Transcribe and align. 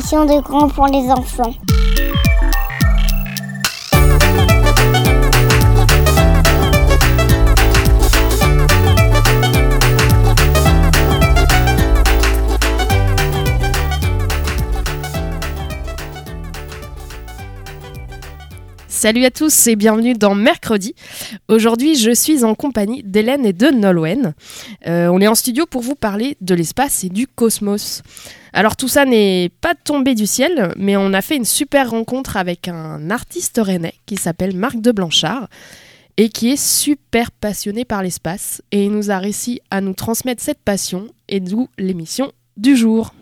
De 0.00 0.40
grands 0.40 0.68
pour 0.68 0.86
les 0.86 1.10
enfants. 1.10 1.52
Salut 18.90 19.24
à 19.24 19.30
tous 19.30 19.68
et 19.68 19.76
bienvenue 19.76 20.14
dans 20.14 20.34
Mercredi. 20.34 20.96
Aujourd'hui, 21.46 21.94
je 21.94 22.10
suis 22.10 22.42
en 22.42 22.56
compagnie 22.56 23.04
d'Hélène 23.04 23.46
et 23.46 23.52
de 23.52 23.68
Nolwenn. 23.68 24.34
Euh, 24.88 25.06
on 25.06 25.20
est 25.20 25.28
en 25.28 25.36
studio 25.36 25.64
pour 25.64 25.80
vous 25.80 25.94
parler 25.94 26.36
de 26.40 26.56
l'espace 26.56 27.04
et 27.04 27.08
du 27.08 27.28
cosmos. 27.28 28.02
Alors 28.52 28.74
tout 28.74 28.88
ça 28.88 29.04
n'est 29.04 29.52
pas 29.60 29.74
tombé 29.76 30.16
du 30.16 30.26
ciel, 30.26 30.74
mais 30.76 30.96
on 30.96 31.12
a 31.12 31.22
fait 31.22 31.36
une 31.36 31.44
super 31.44 31.90
rencontre 31.90 32.36
avec 32.36 32.66
un 32.66 33.10
artiste 33.10 33.60
rennais 33.62 33.94
qui 34.06 34.16
s'appelle 34.16 34.56
Marc 34.56 34.80
de 34.80 34.90
Blanchard 34.90 35.48
et 36.16 36.28
qui 36.28 36.50
est 36.50 36.60
super 36.60 37.30
passionné 37.30 37.84
par 37.84 38.02
l'espace 38.02 38.60
et 38.72 38.86
il 38.86 38.90
nous 38.90 39.12
a 39.12 39.18
réussi 39.18 39.60
à 39.70 39.80
nous 39.80 39.94
transmettre 39.94 40.42
cette 40.42 40.62
passion 40.64 41.06
et 41.28 41.38
d'où 41.38 41.68
l'émission 41.78 42.32
du 42.56 42.76
jour. 42.76 43.14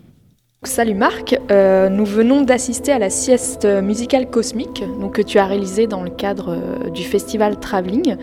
Salut 0.64 0.94
Marc, 0.94 1.38
euh, 1.52 1.88
nous 1.88 2.04
venons 2.04 2.42
d'assister 2.42 2.90
à 2.90 2.98
la 2.98 3.10
sieste 3.10 3.64
musicale 3.64 4.28
cosmique 4.28 4.82
donc, 5.00 5.14
que 5.14 5.22
tu 5.22 5.38
as 5.38 5.46
réalisée 5.46 5.86
dans 5.86 6.02
le 6.02 6.10
cadre 6.10 6.50
euh, 6.50 6.90
du 6.90 7.04
festival 7.04 7.60
Travelling. 7.60 8.16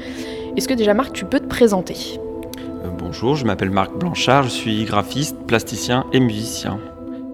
Est-ce 0.57 0.67
que 0.67 0.73
déjà 0.73 0.93
Marc, 0.93 1.13
tu 1.13 1.23
peux 1.23 1.39
te 1.39 1.47
présenter? 1.47 1.95
Euh, 2.83 2.89
Bonjour, 2.99 3.37
je 3.37 3.45
m'appelle 3.45 3.69
Marc 3.69 3.93
Blanchard, 3.97 4.43
je 4.43 4.49
suis 4.49 4.83
graphiste, 4.83 5.37
plasticien 5.47 6.05
et 6.11 6.19
musicien. 6.19 6.77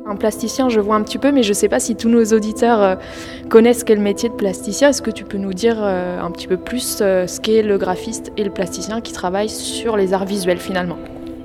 Un 0.05 0.15
plasticien, 0.15 0.69
je 0.69 0.79
vois 0.79 0.97
un 0.97 1.01
petit 1.01 1.17
peu, 1.17 1.31
mais 1.31 1.41
je 1.41 1.49
ne 1.49 1.55
sais 1.55 1.67
pas 1.69 1.79
si 1.79 1.95
tous 1.95 2.09
nos 2.09 2.23
auditeurs 2.25 2.99
connaissent 3.49 3.83
quel 3.83 3.99
métier 3.99 4.29
de 4.29 4.35
plasticien. 4.35 4.89
Est-ce 4.89 5.01
que 5.01 5.11
tu 5.11 5.23
peux 5.23 5.37
nous 5.37 5.53
dire 5.53 5.81
un 5.81 6.29
petit 6.31 6.47
peu 6.47 6.57
plus 6.57 6.97
ce 6.97 7.39
qu'est 7.39 7.63
le 7.63 7.77
graphiste 7.77 8.31
et 8.35 8.43
le 8.43 8.49
plasticien 8.51 9.01
qui 9.01 9.13
travaillent 9.13 9.49
sur 9.49 9.97
les 9.97 10.13
arts 10.13 10.25
visuels 10.25 10.57
finalement? 10.59 10.97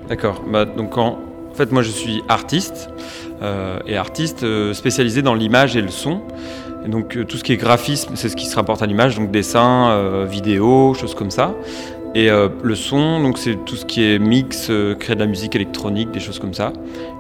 D'accord, 0.09 0.43
bah, 0.51 0.65
donc 0.65 0.99
en, 0.99 1.19
en 1.51 1.55
fait 1.55 1.71
moi 1.71 1.83
je 1.83 1.91
suis 1.91 2.23
artiste 2.29 2.91
et 3.87 3.97
artiste 3.97 4.43
euh, 4.43 4.73
spécialisé 4.73 5.23
dans 5.23 5.35
l'image 5.35 5.77
et 5.77 5.83
le 5.83 5.91
son. 5.91 6.21
Donc 6.89 7.17
euh, 7.17 7.25
tout 7.25 7.37
ce 7.37 7.45
qui 7.45 7.53
est 7.53 7.57
graphisme, 7.57 8.13
c'est 8.15 8.29
ce 8.29 8.37
qui 8.37 8.47
se 8.47 8.57
rapporte 8.57 8.83
à 8.83 8.87
l'image, 8.87 9.17
donc 9.17 9.31
dessin, 9.31 9.91
euh, 9.91 10.27
vidéo, 10.29 10.95
choses 10.95 11.15
comme 11.15 11.31
ça. 11.31 11.55
Et 12.15 12.31
euh, 12.31 12.49
le 12.63 12.75
son, 12.75 13.21
donc 13.21 13.37
c'est 13.37 13.57
tout 13.65 13.77
ce 13.77 13.85
qui 13.85 14.05
est 14.05 14.19
mix, 14.19 14.69
euh, 14.71 14.95
créer 14.95 15.17
de 15.17 15.21
la 15.21 15.27
musique 15.27 15.55
électronique, 15.55 16.13
des 16.13 16.21
choses 16.21 16.39
comme 16.39 16.55
ça. 16.55 16.73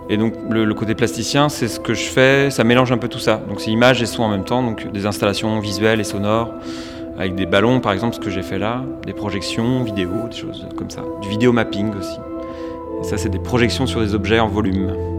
Et 0.08 0.16
donc 0.16 0.34
le, 0.48 0.64
le 0.64 0.74
côté 0.74 0.94
plasticien, 0.94 1.48
c'est 1.48 1.68
ce 1.68 1.80
que 1.80 1.94
je 1.94 2.04
fais, 2.04 2.50
ça 2.50 2.64
mélange 2.64 2.92
un 2.92 2.98
peu 2.98 3.08
tout 3.08 3.18
ça. 3.18 3.42
Donc 3.48 3.60
c'est 3.60 3.70
image 3.70 4.00
et 4.00 4.06
son 4.06 4.22
en 4.22 4.28
même 4.28 4.44
temps, 4.44 4.62
donc 4.62 4.90
des 4.92 5.04
installations 5.04 5.58
visuelles 5.58 6.00
et 6.00 6.04
sonores, 6.04 6.54
avec 7.18 7.34
des 7.34 7.46
ballons 7.46 7.80
par 7.80 7.92
exemple, 7.92 8.14
ce 8.14 8.20
que 8.20 8.30
j'ai 8.30 8.42
fait 8.42 8.58
là, 8.58 8.84
des 9.04 9.12
projections, 9.12 9.82
vidéo, 9.82 10.10
des 10.30 10.36
choses 10.36 10.64
comme 10.76 10.90
ça. 10.90 11.02
Du 11.20 11.28
vidéo 11.28 11.52
mapping 11.52 11.90
aussi. 11.98 12.18
Et 13.00 13.04
ça 13.04 13.18
c'est 13.18 13.28
des 13.28 13.40
projections 13.40 13.86
sur 13.86 14.00
des 14.00 14.14
objets 14.14 14.38
en 14.38 14.48
volume. 14.48 15.15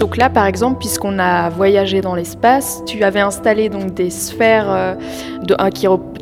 Donc 0.00 0.16
là, 0.16 0.30
par 0.30 0.46
exemple, 0.46 0.78
puisqu'on 0.78 1.18
a 1.18 1.50
voyagé 1.50 2.00
dans 2.00 2.14
l'espace, 2.14 2.82
tu 2.86 3.04
avais 3.04 3.20
installé 3.20 3.68
donc 3.68 3.92
des 3.92 4.08
sphères 4.08 4.70
euh, 4.70 4.94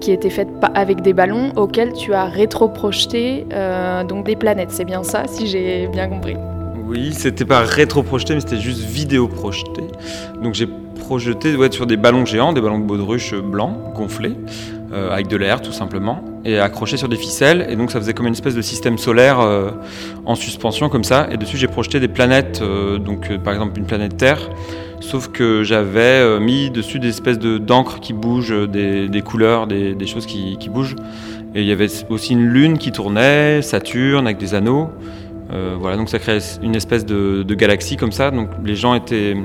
qui, 0.00 0.10
étaient 0.10 0.30
faites 0.30 0.48
avec 0.74 1.00
des 1.00 1.12
ballons 1.12 1.52
auxquels 1.54 1.92
tu 1.92 2.12
as 2.12 2.24
rétroprojeté 2.24 3.46
euh, 3.52 4.02
donc 4.02 4.26
des 4.26 4.34
planètes. 4.34 4.72
C'est 4.72 4.84
bien 4.84 5.04
ça, 5.04 5.28
si 5.28 5.46
j'ai 5.46 5.86
bien 5.86 6.08
compris. 6.08 6.34
Oui, 6.88 7.12
c'était 7.12 7.44
pas 7.44 7.60
rétro-projeté, 7.60 8.34
mais 8.34 8.40
c'était 8.40 8.56
juste 8.56 8.80
vidéo-projeté. 8.80 9.82
Donc 10.42 10.54
j'ai 10.54 10.66
projeté 10.98 11.54
ouais, 11.54 11.70
sur 11.70 11.86
des 11.86 11.96
ballons 11.96 12.26
géants, 12.26 12.52
des 12.52 12.60
ballons 12.60 12.80
de 12.80 12.84
baudruche 12.84 13.32
blancs, 13.34 13.76
gonflés, 13.94 14.34
euh, 14.90 15.12
avec 15.12 15.28
de 15.28 15.36
l'air 15.36 15.60
tout 15.60 15.72
simplement, 15.72 16.24
et 16.46 16.58
accrochés 16.58 16.96
sur 16.96 17.10
des 17.10 17.16
ficelles. 17.16 17.66
Et 17.68 17.76
donc 17.76 17.90
ça 17.90 18.00
faisait 18.00 18.14
comme 18.14 18.26
une 18.26 18.32
espèce 18.32 18.54
de 18.54 18.62
système 18.62 18.96
solaire 18.96 19.38
euh, 19.38 19.70
en 20.24 20.34
suspension 20.34 20.88
comme 20.88 21.04
ça. 21.04 21.28
Et 21.30 21.36
dessus 21.36 21.58
j'ai 21.58 21.66
projeté 21.66 22.00
des 22.00 22.08
planètes, 22.08 22.60
euh, 22.62 22.96
donc 22.96 23.36
par 23.44 23.52
exemple 23.52 23.78
une 23.78 23.84
planète 23.84 24.16
Terre. 24.16 24.48
Sauf 25.00 25.28
que 25.28 25.62
j'avais 25.62 26.40
mis 26.40 26.70
dessus 26.70 26.98
des 26.98 27.08
espèces 27.08 27.38
de 27.38 27.58
d'encre 27.58 28.00
qui 28.00 28.14
bougent, 28.14 28.68
des, 28.68 29.22
couleurs, 29.22 29.66
des, 29.66 30.06
choses 30.06 30.26
qui, 30.26 30.56
bougent. 30.70 30.96
Et 31.54 31.60
il 31.60 31.66
y 31.66 31.72
avait 31.72 31.88
aussi 32.08 32.32
une 32.32 32.46
lune 32.46 32.78
qui 32.78 32.90
tournait, 32.90 33.62
Saturne 33.62 34.26
avec 34.26 34.38
des 34.38 34.54
anneaux. 34.54 34.88
Voilà, 35.78 35.96
donc 35.96 36.08
ça 36.08 36.18
créait 36.18 36.40
une 36.64 36.74
espèce 36.74 37.06
de 37.06 37.54
galaxie 37.54 37.96
comme 37.96 38.10
ça. 38.10 38.32
Donc 38.32 38.48
les 38.64 38.74
gens 38.74 38.94
étaient, 38.94 39.36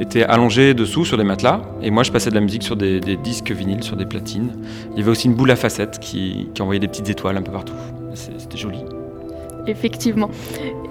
étaient 0.00 0.24
allongés 0.24 0.74
dessous 0.74 1.04
sur 1.04 1.16
des 1.16 1.24
matelas, 1.24 1.62
et 1.82 1.90
moi 1.90 2.02
je 2.02 2.12
passais 2.12 2.30
de 2.30 2.34
la 2.34 2.40
musique 2.40 2.62
sur 2.62 2.76
des, 2.76 3.00
disques 3.00 3.50
vinyles, 3.50 3.82
sur 3.82 3.96
des 3.96 4.06
platines. 4.06 4.52
Il 4.92 4.98
y 4.98 5.02
avait 5.02 5.10
aussi 5.10 5.28
une 5.28 5.34
boule 5.34 5.50
à 5.50 5.56
facettes 5.56 5.98
qui, 5.98 6.48
envoyait 6.60 6.80
des 6.80 6.88
petites 6.88 7.08
étoiles 7.08 7.36
un 7.36 7.42
peu 7.42 7.52
partout. 7.52 7.74
C'était 8.14 8.56
joli. 8.56 8.78
Effectivement. 9.66 10.30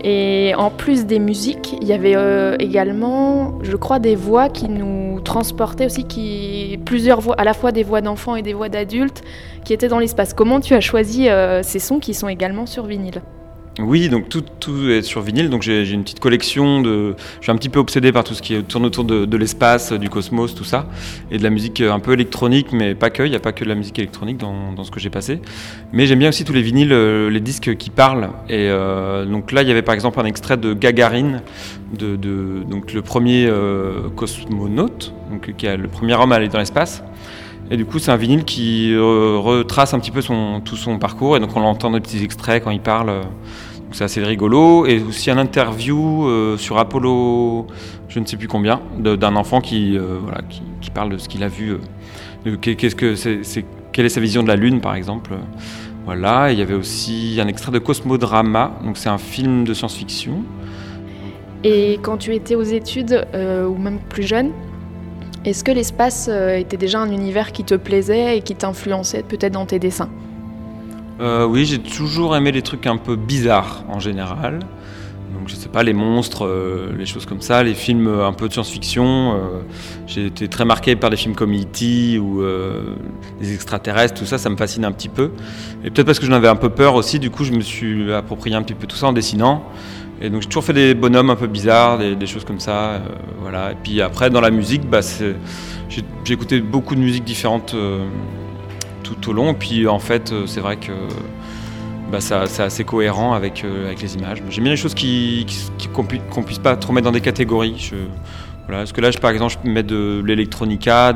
Et 0.03 0.53
en 0.58 0.69
plus 0.69 1.06
des 1.06 1.19
musiques, 1.19 1.75
il 1.80 1.88
y 1.88 1.94
avait 1.94 2.16
euh, 2.16 2.56
également, 2.59 3.59
je 3.62 3.75
crois, 3.75 4.00
des 4.00 4.16
voix 4.16 4.50
qui 4.50 4.68
nous 4.68 5.22
transportaient 5.22 5.85
aussi, 5.85 6.06
qui 6.06 6.80
plusieurs 6.84 7.22
voix, 7.22 7.35
à 7.38 7.44
la 7.44 7.53
fois 7.53 7.72
des 7.72 7.84
voix 7.84 8.02
d'enfants 8.02 8.35
et 8.35 8.41
des 8.41 8.53
voix 8.53 8.70
d'adultes, 8.70 9.22
qui 9.64 9.74
étaient 9.74 9.88
dans 9.88 10.00
l'espace. 10.00 10.34
Comment 10.34 10.59
tu 10.59 10.74
as 10.74 10.81
choisi 10.81 11.30
euh, 11.30 11.62
ces 11.64 11.80
sons 11.80 12.00
qui 12.00 12.14
sont 12.14 12.28
également 12.28 12.66
sur 12.66 12.85
vinyle? 12.85 13.22
Oui, 13.79 14.07
donc 14.07 14.29
tout, 14.29 14.44
tout 14.59 14.88
est 14.89 15.01
sur 15.01 15.22
vinyle. 15.22 15.50
Donc 15.50 15.63
j'ai 15.63 15.89
une 15.89 16.03
petite 16.03 16.19
collection 16.19 16.81
de. 16.81 17.16
Je 17.39 17.44
suis 17.44 17.51
un 17.51 17.56
petit 17.56 17.69
peu 17.69 17.79
obsédé 17.79 18.11
par 18.11 18.23
tout 18.23 18.35
ce 18.35 18.41
qui 18.44 18.61
tourne 18.63 18.85
autour 18.85 19.03
de, 19.03 19.25
de 19.25 19.38
l'espace, 19.38 19.94
du 19.94 20.09
cosmos, 20.09 20.53
tout 20.53 20.63
ça, 20.63 20.88
et 21.31 21.39
de 21.39 21.44
la 21.44 21.50
musique 21.50 21.81
un 21.81 22.00
peu 22.00 22.13
électronique, 22.13 22.67
mais 22.72 22.94
pas 22.94 23.09
que. 23.09 23.23
Il 23.23 23.31
n'y 23.31 23.35
a 23.35 23.39
pas 23.39 23.51
que 23.51 23.63
de 23.63 23.69
la 23.69 23.75
musique 23.75 23.97
électronique 23.97 24.38
dans, 24.38 24.84
ce 24.84 24.91
que 24.91 25.00
j'ai 25.00 25.09
passé. 25.09 25.41
Mais 25.91 26.06
j'aime 26.06 26.19
bien 26.19 26.29
aussi 26.29 26.44
tous 26.44 26.53
les 26.53 26.61
vinyles, 26.61 26.94
euh, 26.94 27.29
les 27.31 27.39
disques 27.39 27.75
qui 27.78 27.89
parlent. 27.89 28.29
Et 28.47 28.67
euh, 28.69 29.25
donc 29.25 29.51
là, 29.51 29.63
il 29.63 29.67
y 29.67 29.72
avait 29.72 29.81
par 29.81 29.95
exemple 29.95 30.19
un 30.19 30.25
extrait 30.25 30.57
de 30.57 30.73
Gagarine, 30.73 31.41
de, 31.97 32.16
donc 32.69 32.94
le 32.94 33.01
premier 33.01 33.47
euh, 33.47 34.09
cosmonaute, 34.16 35.13
donc 35.31 35.47
le 35.47 35.88
premier 35.88 36.13
homme 36.13 36.31
à 36.31 36.35
aller 36.35 36.47
dans 36.47 36.59
l'espace. 36.59 37.03
Et 37.72 37.78
du 37.78 37.85
coup, 37.85 38.00
c'est 38.00 38.12
un 38.12 38.18
vinyle 38.18 38.44
qui 38.44 38.94
euh, 38.94 39.38
retrace 39.38 39.94
un 39.94 40.00
petit 40.00 40.12
peu 40.12 40.22
tout 40.22 40.75
son 40.75 41.00
parcours. 41.00 41.38
Et 41.38 41.40
donc, 41.40 41.56
on 41.56 41.62
l'entend 41.62 41.91
des 41.91 42.00
petits 42.00 42.24
extraits 42.24 42.63
quand 42.63 42.72
il 42.72 42.81
parle. 42.81 43.07
donc 43.07 43.94
c'est 43.94 44.03
assez 44.03 44.24
rigolo. 44.24 44.85
Et 44.85 45.01
aussi 45.01 45.31
un 45.31 45.38
interview 45.38 46.28
euh, 46.28 46.57
sur 46.57 46.78
Apollo, 46.78 47.68
je 48.09 48.19
ne 48.19 48.25
sais 48.25 48.38
plus 48.38 48.47
combien, 48.47 48.81
d'un 48.97 49.35
enfant 49.35 49.62
qui, 49.62 49.97
euh, 49.97 50.19
voilà, 50.22 50.41
qui, 50.50 50.91
parle 50.91 51.12
de 51.12 51.18
ce 51.18 51.28
qu'il 51.28 51.44
a 51.44 51.47
vu. 51.47 51.78
euh, 52.46 52.57
qu'est-ce 52.57 52.96
que 52.96 53.16
c'est, 53.16 53.66
quelle 53.91 54.06
est 54.06 54.09
sa 54.09 54.22
vision 54.22 54.44
de 54.44 54.47
la 54.47 54.56
Lune, 54.56 54.81
par 54.81 54.96
exemple. 54.96 55.31
Voilà. 56.06 56.52
Il 56.52 56.59
y 56.59 56.62
avait 56.62 56.73
aussi 56.73 57.40
un 57.41 57.47
extrait 57.47 57.72
de 57.72 57.79
Cosmodrama. 57.79 58.78
Donc, 58.84 58.97
c'est 58.97 59.09
un 59.09 59.17
film 59.17 59.64
de 59.64 59.73
science-fiction. 59.73 60.43
Et 61.64 61.97
quand 62.02 62.17
tu 62.17 62.35
étais 62.35 62.55
aux 62.55 62.61
études, 62.61 63.26
ou 63.34 63.78
même 63.78 63.99
plus 64.09 64.23
jeune, 64.23 64.52
est-ce 65.45 65.66
que 65.66 65.72
l'espace 65.72 66.29
euh, 66.31 66.55
était 66.55 66.78
déjà 66.78 66.99
un 66.99 67.11
univers 67.11 67.51
qui 67.51 67.66
te 67.66 67.75
plaisait 67.75 68.37
et 68.37 68.41
qui 68.41 68.55
t'influençait 68.55 69.23
peut-être 69.23 69.53
dans 69.53 69.66
tes 69.66 69.78
dessins 69.78 70.09
Euh, 71.19 71.45
oui, 71.45 71.66
j'ai 71.66 71.79
toujours 71.79 72.35
aimé 72.35 72.51
les 72.51 72.61
trucs 72.61 72.87
un 72.87 72.95
peu 72.95 73.17
bizarres 73.17 73.84
en 73.90 73.99
général. 73.99 74.59
Donc 75.37 75.49
je 75.49 75.55
sais 75.55 75.67
pas, 75.67 75.84
les 75.84 75.91
monstres, 75.91 76.45
euh, 76.45 76.93
les 76.97 77.05
choses 77.05 77.25
comme 77.25 77.41
ça, 77.41 77.61
les 77.61 77.73
films 77.73 78.07
un 78.07 78.31
peu 78.31 78.47
de 78.47 78.53
science-fiction. 78.53 79.41
j'ai 80.07 80.28
été 80.28 80.47
très 80.47 80.63
marqué 80.63 80.95
par 80.95 81.09
des 81.09 81.17
films 81.17 81.35
comme 81.35 81.53
E.T. 81.53 82.19
ou 82.19 82.41
les 83.41 83.53
extraterrestres, 83.53 84.13
tout 84.13 84.25
ça, 84.25 84.37
ça 84.37 84.49
me 84.49 84.55
fascine 84.55 84.85
un 84.85 84.93
petit 84.93 85.09
peu. 85.09 85.31
Et 85.84 85.89
peut-être 85.89 86.05
parce 86.05 86.19
que 86.19 86.25
j'en 86.25 86.34
avais 86.34 86.47
un 86.47 86.55
peu 86.55 86.69
peur 86.69 86.96
aussi, 86.96 87.19
du 87.19 87.29
coup 87.29 87.43
je 87.43 87.51
me 87.51 87.61
suis 87.61 88.13
approprié 88.13 88.55
un 88.55 88.61
petit 88.61 88.75
peu 88.75 88.87
tout 88.87 88.96
ça 88.96 89.07
en 89.07 89.13
dessinant. 89.13 89.66
Et 90.23 90.29
donc 90.29 90.41
j'ai 90.41 90.47
toujours 90.47 90.64
fait 90.64 90.73
des 90.73 90.93
bonhommes 90.96 91.29
un 91.29 91.35
peu 91.35 91.47
bizarres, 91.47 91.99
des, 91.99 92.25
choses 92.25 92.46
comme 92.46 92.59
ça. 92.59 92.72
euh, 92.93 92.99
voilà. 93.41 93.73
Et 93.73 93.75
puis 93.84 94.02
après, 94.02 94.29
dans 94.29 94.41
la 94.41 94.49
musique, 94.52 94.90
bah, 94.90 95.02
j'ai 95.90 96.34
écouté 96.34 96.61
beaucoup 96.61 96.96
de 96.96 97.02
musiques 97.02 97.25
différentes. 97.25 97.73
euh, 97.75 98.05
tout 99.03 99.29
au 99.29 99.34
long. 99.34 99.52
Et 99.52 99.53
puis 99.55 99.85
en 99.87 99.99
fait, 99.99 100.31
euh, 100.31 100.47
c'est 100.47 100.61
vrai 100.61 100.78
que 100.78 100.91
bah, 102.11 102.20
c'est 102.22 102.64
assez 102.64 102.84
cohérent 102.84 103.34
avec, 103.34 103.64
euh, 103.64 103.87
avec 103.87 104.02
les 104.02 104.16
images. 104.16 104.41
J'aime 104.49 104.64
bien 104.64 104.72
les 104.73 104.78
choses 104.78 104.93
qui, 104.93 105.43
qui- 105.46 105.70
qui- 105.78 105.87
qu'on 105.90 106.05
qu'on 106.31 106.43
puisse 106.43 106.59
pas 106.59 106.75
trop 106.78 106.93
mettre 106.93 107.05
dans 107.05 107.11
des 107.11 107.22
catégories. 107.22 107.91
Voilà, 108.66 108.79
parce 108.81 108.93
que 108.93 109.02
là, 109.02 109.09
par 109.22 109.31
exemple, 109.31 109.55
je 109.66 109.70
mettre 109.70 109.90
de 109.90 110.23
l'électronica, 110.25 111.16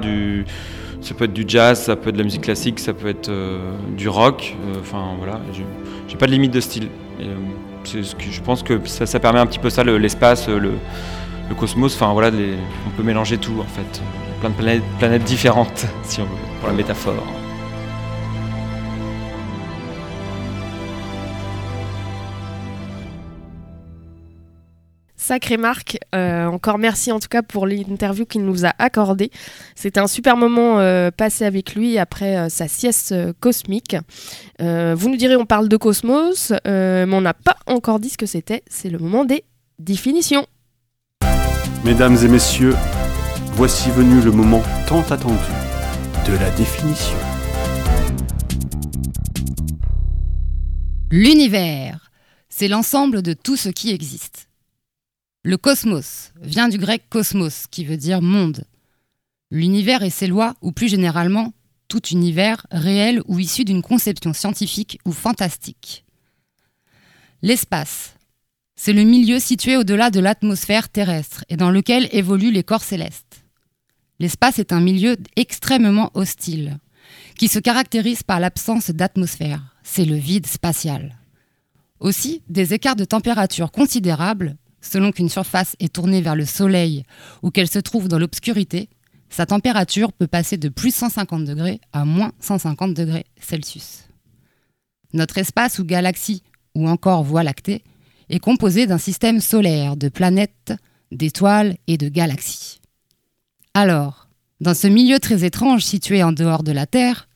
ça 1.02 1.14
peut 1.14 1.26
être 1.26 1.34
du 1.34 1.46
jazz, 1.48 1.82
ça 1.82 1.96
peut 1.96 2.10
être 2.10 2.16
de 2.16 2.20
la 2.20 2.26
musique 2.26 2.42
classique, 2.42 2.80
ça 2.80 2.94
peut 2.94 3.08
être 3.08 3.30
euh, 3.30 3.60
du 3.96 4.10
rock. 4.10 4.56
euh, 4.68 4.80
Enfin 4.82 5.14
voilà, 5.18 5.40
j'ai- 5.54 6.18
pas 6.18 6.26
de 6.26 6.32
limite 6.32 6.52
de 6.52 6.60
style. 6.60 6.90
Euh, 7.22 7.36
je 7.94 8.42
pense 8.42 8.64
que 8.64 8.80
ça, 8.86 9.20
permet 9.20 9.40
un 9.40 9.46
petit 9.46 9.60
peu 9.60 9.70
ça, 9.70 9.84
le- 9.84 9.98
l'espace, 9.98 10.48
le, 10.48 10.60
le 11.50 11.56
cosmos. 11.56 11.96
Enfin 11.96 12.12
voilà, 12.14 12.30
on 12.86 12.90
peut 12.92 13.04
mélanger 13.04 13.38
tout 13.38 13.60
en 13.60 13.64
fait. 13.76 14.02
Plein 14.40 14.50
de 14.50 14.82
planètes 15.00 15.24
différentes, 15.24 15.86
si 16.04 16.22
on 16.22 16.26
veut, 16.26 16.30
pour 16.60 16.70
la 16.70 16.76
métaphore. 16.76 17.16
Sacré 25.28 25.58
Marc, 25.58 25.98
euh, 26.16 26.46
encore 26.46 26.78
merci 26.78 27.12
en 27.12 27.20
tout 27.20 27.28
cas 27.28 27.42
pour 27.42 27.68
l'interview 27.68 28.26
qu'il 28.26 28.46
nous 28.46 28.66
a 28.66 28.72
accordée. 28.80 29.30
C'était 29.76 30.00
un 30.00 30.08
super 30.08 30.38
moment 30.38 30.80
euh, 30.80 31.12
passé 31.12 31.44
avec 31.44 31.76
lui 31.76 31.98
après 31.98 32.38
euh, 32.38 32.48
sa 32.48 32.70
sieste 32.70 33.12
euh, 33.12 33.34
cosmique. 33.42 33.98
Euh, 34.62 34.96
vous 34.98 35.10
nous 35.10 35.18
direz, 35.18 35.36
on 35.36 35.46
parle 35.46 35.68
de 35.68 35.76
cosmos, 35.76 36.54
euh, 36.66 37.06
mais 37.06 37.14
on 37.14 37.20
n'a 37.20 37.34
pas 37.34 37.58
encore 37.66 38.00
dit 38.00 38.08
ce 38.08 38.18
que 38.18 38.26
c'était. 38.26 38.64
C'est 38.70 38.90
le 38.90 39.00
moment 39.00 39.26
des 39.26 39.44
définitions. 39.80 40.46
Mesdames 41.84 42.16
et 42.24 42.30
messieurs, 42.30 42.76
voici 43.52 43.92
venu 43.92 44.22
le 44.22 44.32
moment 44.32 44.64
tant 44.88 45.02
attendu 45.12 45.36
de 46.26 46.38
la 46.38 46.50
définition. 46.52 47.18
L'univers, 51.12 52.12
c'est 52.48 52.70
l'ensemble 52.70 53.22
de 53.22 53.34
tout 53.34 53.58
ce 53.58 53.68
qui 53.68 53.92
existe. 53.92 54.47
Le 55.48 55.56
cosmos 55.56 56.34
vient 56.42 56.68
du 56.68 56.78
grec 56.78 57.04
cosmos, 57.08 57.68
qui 57.72 57.86
veut 57.86 57.96
dire 57.96 58.22
monde. 58.22 58.66
L'univers 59.50 60.04
et 60.04 60.10
ses 60.10 60.28
lois, 60.28 60.56
ou 60.62 60.74
plus 60.74 60.90
généralement, 60.90 61.54
tout 61.88 62.06
univers 62.08 62.68
réel 62.70 63.22
ou 63.28 63.40
issu 63.40 63.64
d'une 63.64 63.82
conception 63.82 64.34
scientifique 64.34 65.00
ou 65.06 65.14
fantastique. 65.14 66.04
L'espace, 67.42 68.18
c'est 68.76 68.92
le 68.92 69.04
milieu 69.04 69.40
situé 69.40 69.78
au-delà 69.78 70.10
de 70.10 70.20
l'atmosphère 70.20 70.90
terrestre 70.90 71.46
et 71.48 71.56
dans 71.56 71.72
lequel 71.72 72.10
évoluent 72.12 72.52
les 72.52 72.66
corps 72.66 72.84
célestes. 72.84 73.46
L'espace 74.20 74.60
est 74.60 74.74
un 74.74 74.82
milieu 74.82 75.16
extrêmement 75.38 76.12
hostile, 76.14 76.78
qui 77.38 77.48
se 77.48 77.60
caractérise 77.60 78.22
par 78.22 78.42
l'absence 78.42 78.90
d'atmosphère. 78.90 79.62
C'est 79.82 80.04
le 80.04 80.16
vide 80.16 80.46
spatial. 80.46 81.16
Aussi, 82.02 82.42
des 82.50 82.74
écarts 82.74 82.98
de 82.98 83.06
température 83.06 83.72
considérables, 83.72 84.58
selon 84.82 85.12
qu'une 85.12 85.30
surface 85.30 85.76
est 85.80 85.94
tournée 85.94 86.22
vers 86.22 86.36
le 86.36 86.46
Soleil 86.46 87.04
ou 87.44 87.52
qu'elle 87.52 87.70
se 87.70 87.80
trouve 87.80 88.08
dans 88.08 88.20
l'obscurité, 88.20 88.90
sa 89.30 89.46
température 89.46 90.14
peut 90.14 90.28
passer 90.28 90.58
de 90.58 90.70
plus 90.70 90.94
150 90.94 91.46
degrés 91.46 91.82
à 91.94 92.06
moins 92.06 92.32
150 92.40 92.94
degrés 92.94 93.26
Celsius. 93.40 94.08
Notre 95.14 95.38
espace 95.38 95.80
ou 95.80 95.86
galaxie, 95.86 96.44
ou 96.76 96.88
encore 96.88 97.24
Voie 97.24 97.44
lactée, 97.44 97.84
est 98.30 98.40
composé 98.40 98.88
d'un 98.88 98.98
système 98.98 99.40
solaire 99.40 99.96
de 99.96 100.10
planètes, 100.10 100.74
d'étoiles 101.12 101.78
et 101.88 101.98
de 101.98 102.10
galaxies. 102.10 102.80
Alors, 103.74 104.28
dans 104.60 104.74
ce 104.74 104.88
milieu 104.88 105.20
très 105.20 105.46
étrange 105.46 105.84
situé 105.84 106.24
en 106.24 106.32
dehors 106.32 106.64
de 106.64 106.72
la 106.72 106.86
Terre, 106.86 107.28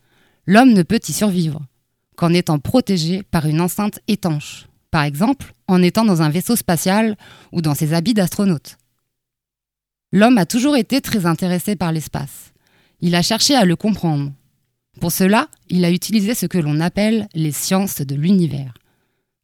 l'homme 0.45 0.73
ne 0.73 0.83
peut 0.83 0.99
y 1.07 1.13
survivre 1.13 1.61
qu'en 2.15 2.33
étant 2.33 2.59
protégé 2.59 3.23
par 3.23 3.45
une 3.45 3.61
enceinte 3.61 3.99
étanche, 4.07 4.67
par 4.91 5.03
exemple 5.03 5.53
en 5.67 5.81
étant 5.81 6.05
dans 6.05 6.21
un 6.21 6.29
vaisseau 6.29 6.55
spatial 6.55 7.15
ou 7.51 7.61
dans 7.61 7.73
ses 7.73 7.93
habits 7.93 8.13
d'astronaute. 8.13 8.77
L'homme 10.11 10.37
a 10.37 10.45
toujours 10.45 10.75
été 10.75 10.99
très 10.99 11.25
intéressé 11.25 11.77
par 11.77 11.93
l'espace. 11.93 12.51
Il 12.99 13.15
a 13.15 13.21
cherché 13.21 13.55
à 13.55 13.65
le 13.65 13.77
comprendre. 13.77 14.31
Pour 14.99 15.13
cela, 15.13 15.47
il 15.69 15.85
a 15.85 15.91
utilisé 15.91 16.35
ce 16.35 16.45
que 16.45 16.57
l'on 16.57 16.81
appelle 16.81 17.29
les 17.33 17.53
sciences 17.53 18.01
de 18.01 18.15
l'univers. 18.15 18.73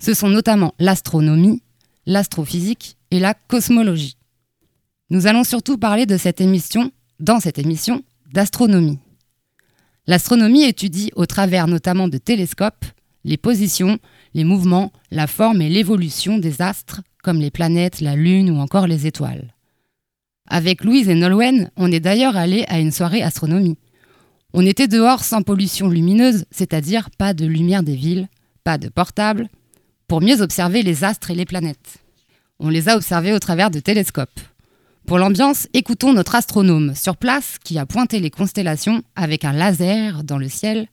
Ce 0.03 0.13
sont 0.13 0.27
notamment 0.27 0.75
l'astronomie, 0.77 1.63
l'astrophysique 2.05 2.97
et 3.11 3.19
la 3.19 3.33
cosmologie. 3.33 4.17
Nous 5.09 5.25
allons 5.25 5.45
surtout 5.45 5.77
parler 5.77 6.05
de 6.05 6.17
cette 6.17 6.41
émission, 6.41 6.91
dans 7.21 7.39
cette 7.39 7.57
émission, 7.57 8.03
d'astronomie. 8.33 8.99
L'astronomie 10.05 10.63
étudie, 10.63 11.11
au 11.15 11.25
travers 11.25 11.67
notamment 11.67 12.09
de 12.09 12.17
télescopes, 12.17 12.85
les 13.23 13.37
positions, 13.37 13.99
les 14.37 14.43
mouvements, 14.43 14.91
la 15.09 15.25
forme 15.25 15.63
et 15.63 15.69
l'évolution 15.69 16.37
des 16.37 16.61
astres, 16.61 17.01
comme 17.23 17.39
les 17.39 17.49
planètes, 17.49 18.01
la 18.01 18.15
Lune 18.15 18.51
ou 18.51 18.59
encore 18.59 18.85
les 18.85 19.07
étoiles. 19.07 19.51
Avec 20.47 20.83
Louise 20.83 21.09
et 21.09 21.15
Nolwenn, 21.15 21.71
on 21.75 21.91
est 21.91 21.99
d'ailleurs 21.99 22.37
allé 22.37 22.63
à 22.67 22.79
une 22.79 22.91
soirée 22.91 23.23
astronomie. 23.23 23.79
On 24.53 24.63
était 24.63 24.87
dehors 24.87 25.23
sans 25.23 25.41
pollution 25.41 25.89
lumineuse, 25.89 26.45
c'est-à-dire 26.51 27.09
pas 27.17 27.33
de 27.33 27.47
lumière 27.47 27.81
des 27.81 27.95
villes, 27.95 28.27
pas 28.63 28.77
de 28.77 28.89
portable, 28.89 29.49
pour 30.07 30.21
mieux 30.21 30.39
observer 30.43 30.83
les 30.83 31.03
astres 31.03 31.31
et 31.31 31.35
les 31.35 31.45
planètes. 31.45 31.97
On 32.59 32.69
les 32.69 32.89
a 32.89 32.95
observés 32.95 33.33
au 33.33 33.39
travers 33.39 33.71
de 33.71 33.79
télescopes. 33.79 34.39
Pour 35.07 35.17
l'ambiance, 35.17 35.67
écoutons 35.73 36.13
notre 36.13 36.35
astronome 36.35 36.93
sur 36.93 37.17
place 37.17 37.57
qui 37.63 37.79
a 37.79 37.87
pointé 37.87 38.19
les 38.19 38.29
constellations 38.29 39.01
avec 39.15 39.45
un 39.45 39.53
laser 39.53 40.23
dans 40.23 40.37
le 40.37 40.47
ciel 40.47 40.89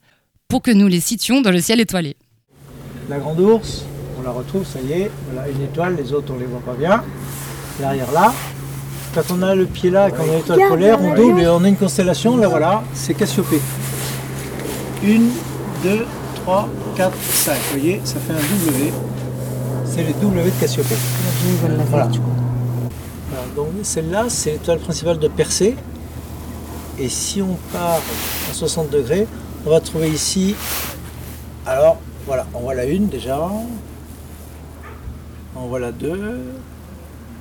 pour 0.48 0.62
que 0.62 0.70
nous 0.70 0.88
les 0.88 1.00
citions 1.00 1.42
dans 1.42 1.50
le 1.50 1.60
ciel 1.60 1.80
étoilé. 1.80 2.16
La 3.08 3.18
grande 3.18 3.40
ours, 3.40 3.84
on 4.18 4.22
la 4.22 4.30
retrouve, 4.30 4.64
ça 4.64 4.80
y 4.80 4.92
est, 4.92 5.10
voilà 5.30 5.48
une 5.48 5.62
étoile, 5.62 5.96
les 5.96 6.12
autres 6.12 6.32
on 6.34 6.38
les 6.38 6.46
voit 6.46 6.60
pas 6.60 6.72
bien. 6.72 7.02
Derrière 7.78 8.10
là, 8.12 8.32
quand 9.14 9.22
on 9.30 9.42
a 9.42 9.54
le 9.54 9.66
pied 9.66 9.90
là 9.90 10.08
et 10.08 10.12
qu'on 10.12 10.22
a 10.22 10.36
l'étoile 10.36 10.68
polaire, 10.68 10.98
on 11.02 11.14
double 11.14 11.40
et 11.40 11.48
on 11.48 11.62
a 11.64 11.68
une 11.68 11.76
constellation, 11.76 12.36
là 12.36 12.48
voilà, 12.48 12.82
c'est 12.94 13.12
Cassiopée. 13.14 13.60
Une, 15.02 15.28
deux, 15.82 16.06
trois, 16.36 16.66
quatre, 16.96 17.16
cinq. 17.20 17.56
Vous 17.72 17.78
voyez, 17.78 18.00
ça 18.04 18.16
fait 18.20 18.32
un 18.32 18.36
W. 18.36 18.92
C'est 19.84 20.02
les 20.02 20.14
W 20.14 20.44
de 20.44 20.60
Cassiopée. 20.60 20.96
Voilà. 21.60 21.76
Voilà, 21.90 23.46
donc 23.54 23.68
celle-là, 23.82 24.24
c'est 24.28 24.52
l'étoile 24.52 24.78
principale 24.78 25.18
de 25.18 25.28
Persée. 25.28 25.76
Et 26.98 27.08
si 27.08 27.42
on 27.42 27.58
part 27.72 28.00
à 28.50 28.54
60 28.54 28.88
degrés, 28.88 29.26
on 29.66 29.70
va 29.70 29.80
trouver 29.80 30.08
ici. 30.08 30.54
Alors, 31.66 31.98
voilà, 32.26 32.46
on 32.54 32.60
voit 32.60 32.74
la 32.74 32.84
une 32.84 33.08
déjà. 33.08 33.50
On 35.56 35.66
voit 35.66 35.78
la 35.80 35.92
deux. 35.92 36.40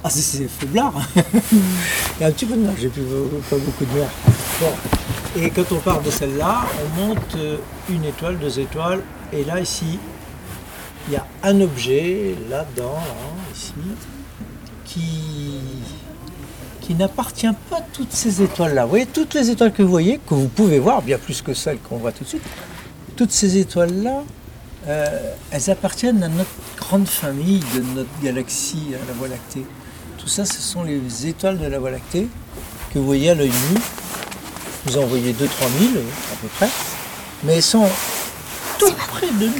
Ah, 0.03 0.09
c'est- 0.09 0.47
faiblard. 0.47 0.93
Il 1.51 2.21
y 2.21 2.23
a 2.23 2.27
un 2.27 2.31
petit 2.31 2.45
peu 2.45 2.55
de 2.55 2.59
mer, 2.61 2.73
j'ai 2.79 2.89
plus 2.89 3.03
pas 3.49 3.55
beaucoup 3.57 3.85
de 3.85 3.93
mer. 3.99 4.09
Bon. 4.59 5.41
Et 5.41 5.49
quand 5.49 5.71
on 5.71 5.79
part 5.79 6.01
de 6.01 6.11
celle-là, 6.11 6.61
on 6.97 7.07
monte 7.07 7.35
euh, 7.37 7.57
une 7.89 8.03
étoile, 8.05 8.37
deux 8.37 8.59
étoiles. 8.59 9.01
Et 9.31 9.43
là, 9.45 9.59
ici, 9.59 9.97
il 11.07 11.13
y 11.13 11.15
a 11.15 11.25
un 11.43 11.59
objet 11.61 12.35
là-dedans, 12.49 12.93
là, 12.93 13.55
ici, 13.55 13.73
qui, 14.85 15.59
qui 16.81 16.93
n'appartient 16.93 17.47
pas 17.69 17.77
à 17.77 17.81
toutes 17.93 18.11
ces 18.13 18.41
étoiles-là. 18.43 18.83
Vous 18.83 18.89
voyez, 18.91 19.05
toutes 19.07 19.33
les 19.33 19.49
étoiles 19.49 19.71
que 19.73 19.81
vous 19.81 19.89
voyez, 19.89 20.19
que 20.27 20.35
vous 20.35 20.49
pouvez 20.49 20.79
voir, 20.79 21.01
bien 21.01 21.17
plus 21.17 21.41
que 21.41 21.53
celles 21.53 21.79
qu'on 21.79 21.97
voit 21.97 22.11
tout 22.11 22.25
de 22.25 22.29
suite, 22.29 22.43
toutes 23.15 23.31
ces 23.31 23.57
étoiles-là, 23.57 24.23
euh, 24.87 25.33
elles 25.51 25.69
appartiennent 25.69 26.23
à 26.23 26.27
notre 26.27 26.49
grande 26.77 27.07
famille 27.07 27.61
de 27.73 27.81
notre 27.95 28.09
galaxie, 28.21 28.87
à 28.89 29.07
la 29.07 29.13
Voie 29.13 29.27
lactée. 29.29 29.65
Tout 30.17 30.27
ça, 30.27 30.45
ce 30.45 30.61
sont 30.61 30.83
les 30.83 31.27
étoiles 31.27 31.57
de 31.57 31.67
la 31.67 31.79
Voie 31.79 31.91
lactée 31.91 32.27
que 32.93 32.99
vous 32.99 33.05
voyez 33.05 33.29
à 33.29 33.35
l'œil 33.35 33.49
nu. 33.49 33.79
Vous 34.85 34.97
en 34.97 35.05
voyez 35.05 35.31
2-3 35.31 35.37
000 35.37 35.45
à 35.95 36.35
peu 36.41 36.47
près, 36.57 36.69
mais 37.43 37.55
elles 37.55 37.63
sont 37.63 37.87
tout 38.77 38.91
près 39.09 39.27
de 39.27 39.45
nous. 39.45 39.53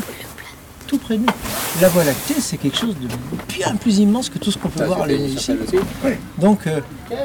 Tout 0.87 0.97
près 0.97 1.15
de 1.15 1.21
nous. 1.21 1.33
La 1.81 1.87
Voie 1.87 2.03
lactée, 2.03 2.35
c'est 2.39 2.57
quelque 2.57 2.77
chose 2.77 2.95
de 2.99 3.07
bien 3.47 3.75
plus 3.75 3.99
immense 3.99 4.29
que 4.29 4.37
tout 4.37 4.51
ce 4.51 4.57
qu'on 4.57 4.69
peut 4.69 4.83
voir 4.83 5.03
à 5.03 5.07
l'œil 5.07 5.21
nu 5.21 5.27
ici. 5.29 5.53
Donc, 6.37 6.67
euh, 6.67 6.81
euh, 7.11 7.15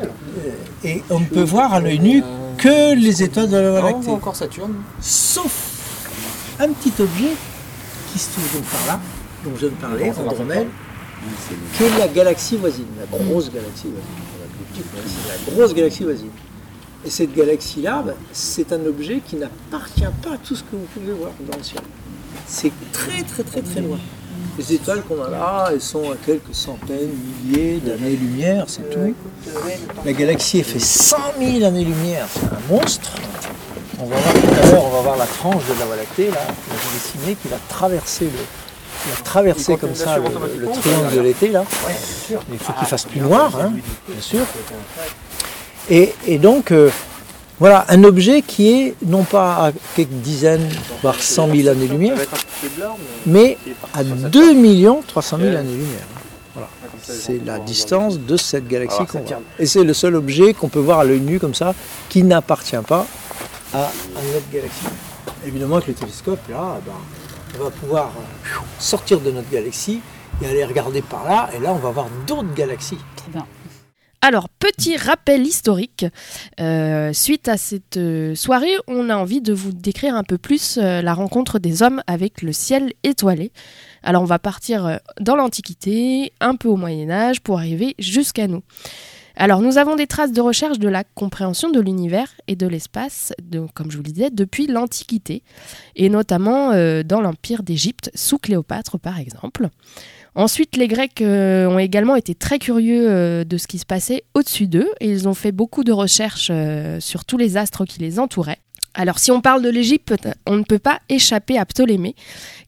et 0.85 1.03
on 1.11 1.19
ne 1.19 1.27
peut 1.27 1.43
voir 1.43 1.75
à 1.75 1.81
l'œil 1.81 1.99
nu 1.99 2.23
que 2.57 2.95
les 2.95 3.25
étoiles 3.25 3.51
de 3.51 3.57
la 3.57 3.71
Voie 3.81 3.91
lactée. 3.91 4.11
encore 4.11 4.37
Saturne. 4.37 4.75
Sauf 5.01 5.53
un 6.61 6.69
petit 6.69 6.93
objet 7.03 7.35
qui 8.13 8.19
se 8.19 8.33
trouve 8.33 8.53
donc 8.55 8.65
par 8.65 8.87
là, 8.87 9.01
dont 9.45 9.53
je 9.55 9.67
viens 9.67 9.69
de 9.69 9.75
parler, 9.75 10.13
Andromède, 10.19 10.69
qui 11.77 11.85
est 11.85 11.99
la 11.99 12.09
galaxie 12.09 12.57
voisine, 12.57 12.87
la 12.99 13.07
grosse 13.07 13.51
galaxie 13.51 13.89
voisine. 13.89 15.47
La 15.47 15.53
grosse 15.53 15.75
galaxie 15.75 16.05
voisine. 16.05 16.31
Et 17.05 17.11
cette 17.11 17.35
galaxie-là, 17.35 18.03
ben, 18.05 18.15
c'est 18.33 18.73
un 18.73 18.85
objet 18.87 19.21
qui 19.27 19.37
n'appartient 19.37 20.03
pas 20.23 20.35
à 20.35 20.39
tout 20.39 20.55
ce 20.55 20.63
que 20.63 20.73
vous 20.73 20.87
pouvez 20.95 21.13
voir 21.13 21.31
dans 21.49 21.57
le 21.57 21.63
ciel. 21.63 21.81
C'est 22.47 22.73
très 22.93 23.23
très 23.23 23.43
très 23.43 23.63
très 23.63 23.81
loin. 23.81 23.99
Les 24.59 24.75
étoiles 24.75 25.03
qu'on 25.03 25.23
a 25.23 25.31
là, 25.31 25.69
elles 25.73 25.81
sont 25.81 26.11
à 26.11 26.17
quelques 26.17 26.55
centaines, 26.55 27.11
milliers 27.45 27.79
d'années-lumière, 27.79 28.65
c'est 28.67 28.91
tout. 28.91 29.15
La 30.05 30.13
galaxie 30.13 30.59
elle 30.59 30.65
fait 30.65 30.81
100 30.81 31.17
000 31.39 31.65
années-lumière, 31.65 32.27
c'est 32.33 32.47
un 32.47 32.61
monstre. 32.69 33.13
On 34.01 34.07
va 34.07 34.17
voir 34.17 34.33
tout 34.33 34.63
à 34.63 34.67
l'heure, 34.71 34.85
on 34.85 34.91
va 34.91 35.01
voir 35.03 35.17
la 35.17 35.27
tranche 35.27 35.65
de 35.67 35.79
la 35.81 35.87
Voie 35.87 35.97
lactée, 35.97 36.31
là, 36.31 36.41
dessinée, 36.95 37.37
qui 37.41 37.49
va 37.49 37.57
traverser 37.69 38.27
le, 38.27 38.31
qui 38.31 39.09
va 39.11 39.25
traverser 39.25 39.77
comme 39.77 39.95
ça 39.95 40.19
le, 40.19 40.25
le 40.61 40.69
triangle 40.69 41.15
de 41.17 41.21
l'été, 41.21 41.49
là. 41.49 41.65
Il 42.53 42.59
faut 42.59 42.73
qu'il 42.75 42.87
fasse 42.87 43.05
plus 43.07 43.21
noir, 43.21 43.53
hein, 43.61 43.73
bien 44.09 44.21
sûr. 44.21 44.45
Et, 45.91 46.15
et 46.27 46.39
donc, 46.39 46.71
euh, 46.71 46.91
voilà, 47.59 47.87
un 47.89 48.05
objet 48.05 48.43
qui 48.43 48.71
est 48.71 48.95
non 49.05 49.25
pas 49.25 49.67
à 49.67 49.73
quelques 49.97 50.11
dizaines, 50.11 50.69
voire 51.03 51.21
100 51.21 51.49
000 51.57 51.69
années-lumière, 51.69 52.19
mais 53.27 53.59
à 53.95 54.05
2 54.05 55.03
300 55.09 55.39
000 55.39 55.57
années-lumière. 55.57 56.07
Voilà. 56.55 56.69
C'est 57.03 57.45
la 57.45 57.59
distance 57.59 58.19
de 58.21 58.37
cette 58.37 58.69
galaxie 58.69 59.07
qu'on 59.07 59.21
voit. 59.21 59.41
Et 59.59 59.67
c'est 59.67 59.83
le 59.83 59.93
seul 59.93 60.15
objet 60.15 60.55
qu'on 60.55 60.69
peut 60.69 60.79
voir 60.79 61.01
à 61.01 61.05
l'œil 61.05 61.21
nu 61.21 61.41
comme 61.41 61.55
ça, 61.55 61.75
qui 62.09 62.23
n'appartient 62.23 62.77
pas 62.87 63.07
à, 63.73 63.85
à 63.85 64.23
notre 64.35 64.51
galaxie. 64.53 64.87
Évidemment, 65.47 65.77
avec 65.77 65.89
le 65.89 65.95
télescope, 65.95 66.41
là, 66.49 66.81
ben, 66.85 66.93
on 67.59 67.65
va 67.65 67.71
pouvoir 67.71 68.13
euh, 68.17 68.59
sortir 68.79 69.21
de 69.21 69.31
notre 69.31 69.51
galaxie 69.51 70.01
et 70.43 70.47
aller 70.47 70.65
regarder 70.65 71.03
par 71.03 71.25
là, 71.25 71.51
et 71.55 71.59
là, 71.61 71.73
on 71.73 71.79
va 71.79 71.91
voir 71.91 72.07
d'autres 72.27 72.55
galaxies. 72.55 72.99
Alors, 74.21 74.49
petit 74.49 74.97
rappel 74.97 75.47
historique. 75.47 76.05
Euh, 76.61 77.13
suite 77.13 77.49
à 77.49 77.57
cette 77.57 77.97
euh, 77.97 78.35
soirée, 78.35 78.75
on 78.89 79.11
a 79.11 79.17
envie 79.17 79.41
de 79.41 79.53
vous 79.53 79.73
décrire 79.73 80.17
un 80.17 80.25
peu 80.25 80.39
plus 80.39 80.77
la 80.77 81.15
rencontre 81.15 81.59
des 81.59 81.83
hommes 81.83 82.03
avec 82.07 82.43
le 82.43 82.53
ciel 82.53 82.93
étoilé. 83.05 83.53
Alors, 84.03 84.23
on 84.23 84.27
va 84.27 84.39
partir 84.39 84.99
dans 85.21 85.37
l'Antiquité, 85.37 86.33
un 86.41 86.57
peu 86.57 86.69
au 86.69 86.77
Moyen 86.77 87.11
Âge, 87.11 87.41
pour 87.41 87.59
arriver 87.59 87.95
jusqu'à 87.99 88.49
nous. 88.49 88.63
Alors, 89.41 89.63
nous 89.63 89.79
avons 89.79 89.95
des 89.95 90.09
traces 90.09 90.33
de 90.33 90.41
recherche 90.41 90.81
de 90.81 90.89
la 90.89 91.05
compréhension 91.05 91.71
de 91.71 91.79
l'univers 91.79 92.29
et 92.49 92.57
de 92.57 92.67
l'espace, 92.67 93.33
comme 93.73 93.89
je 93.89 93.97
vous 93.97 94.03
le 94.03 94.11
disais, 94.11 94.31
depuis 94.31 94.67
l'Antiquité, 94.67 95.45
et 95.95 96.09
notamment 96.09 96.73
euh, 96.73 97.05
dans 97.05 97.21
l'Empire 97.21 97.63
d'Égypte, 97.63 98.11
sous 98.17 98.39
Cléopâtre 98.39 98.99
par 98.99 99.21
exemple. 99.21 99.69
Ensuite, 100.35 100.77
les 100.77 100.89
Grecs 100.89 101.23
euh, 101.23 101.69
ont 101.69 101.79
également 101.79 102.17
été 102.17 102.35
très 102.35 102.59
curieux 102.59 103.09
euh, 103.09 103.45
de 103.45 103.59
ce 103.59 103.69
qui 103.69 103.79
se 103.79 103.87
passait 103.87 104.25
au-dessus 104.35 104.67
d'eux 104.67 104.89
et 105.01 105.09
ils 105.09 105.29
ont 105.29 105.35
fait 105.35 105.53
beaucoup 105.53 105.85
de 105.85 105.93
recherches 105.93 106.51
sur 106.99 107.25
tous 107.25 107.37
les 107.37 107.57
astres 107.57 107.85
qui 107.85 108.01
les 108.01 108.19
entouraient. 108.19 108.59
Alors, 108.95 109.21
si 109.21 109.31
on 109.31 109.41
parle 109.41 109.63
de 109.63 109.69
l'Égypte, 109.69 110.13
on 110.47 110.57
ne 110.57 110.65
peut 110.65 110.81
pas 110.81 110.99
échapper 111.09 111.57
à 111.57 111.65
Ptolémée, 111.65 112.17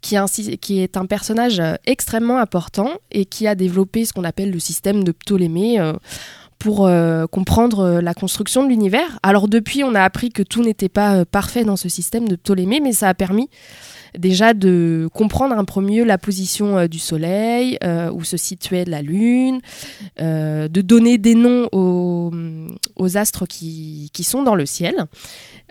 qui 0.00 0.14
est 0.14 0.96
un, 0.96 1.06
personnage 1.06 1.60
extrêmement 1.86 2.38
important 2.38 2.92
et 3.10 3.24
qui 3.24 3.48
a 3.48 3.56
développé 3.56 4.04
ce 4.04 4.12
qu'on 4.12 4.22
appelle 4.22 4.52
le 4.52 4.60
système 4.60 5.02
de 5.02 5.10
Ptolémée 5.10 5.80
pour 6.60 6.86
euh, 6.86 7.26
comprendre 7.26 7.80
euh, 7.80 8.00
la 8.02 8.14
construction 8.14 8.62
de 8.62 8.68
l'univers. 8.68 9.18
Alors, 9.24 9.48
depuis, 9.48 9.82
on 9.82 9.94
a 9.94 10.02
appris 10.02 10.28
que 10.28 10.42
tout 10.42 10.62
n'était 10.62 10.90
pas 10.90 11.16
euh, 11.16 11.24
parfait 11.24 11.64
dans 11.64 11.76
ce 11.76 11.88
système 11.88 12.28
de 12.28 12.36
Ptolémée, 12.36 12.80
mais 12.80 12.92
ça 12.92 13.08
a 13.08 13.14
permis 13.14 13.48
déjà 14.18 14.54
de 14.54 15.08
comprendre 15.12 15.56
un 15.56 15.64
peu 15.64 15.80
mieux 15.80 16.04
la 16.04 16.18
position 16.18 16.78
euh, 16.78 16.86
du 16.86 16.98
Soleil, 16.98 17.78
euh, 17.84 18.10
où 18.10 18.24
se 18.24 18.36
situait 18.36 18.84
la 18.84 19.02
Lune, 19.02 19.60
euh, 20.20 20.68
de 20.68 20.80
donner 20.80 21.18
des 21.18 21.34
noms 21.34 21.68
aux, 21.72 23.16
astres 23.16 23.46
qui, 23.46 24.10
qui 24.12 24.24
sont 24.24 24.42
dans 24.42 24.54
le 24.54 24.66
ciel. 24.66 24.94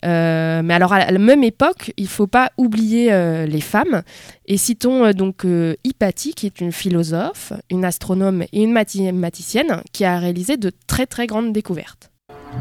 Mais 0.04 0.74
alors 0.74 0.94
à 0.94 1.12
la 1.12 1.20
même 1.20 1.44
époque, 1.44 1.94
il 1.98 2.04
ne 2.04 2.10
faut 2.10 2.28
pas 2.28 2.52
oublier 2.58 3.12
les 3.48 3.62
femmes. 3.62 4.02
Et 4.46 4.58
citons 4.58 5.12
donc 5.12 5.46
Hypatie, 5.84 6.34
qui 6.34 6.46
est 6.46 6.60
une 6.60 6.72
philosophe, 6.72 7.54
une 7.70 7.86
astronome 7.86 8.44
et 8.52 8.64
une 8.64 8.74
mathématicienne, 8.74 9.82
qui 9.94 10.06
a 10.06 10.18
réalisé 10.20 10.58
de 10.58 10.72
très 10.88 11.06
très 11.06 11.28
grandes 11.28 11.54
découvertes. 11.54 12.12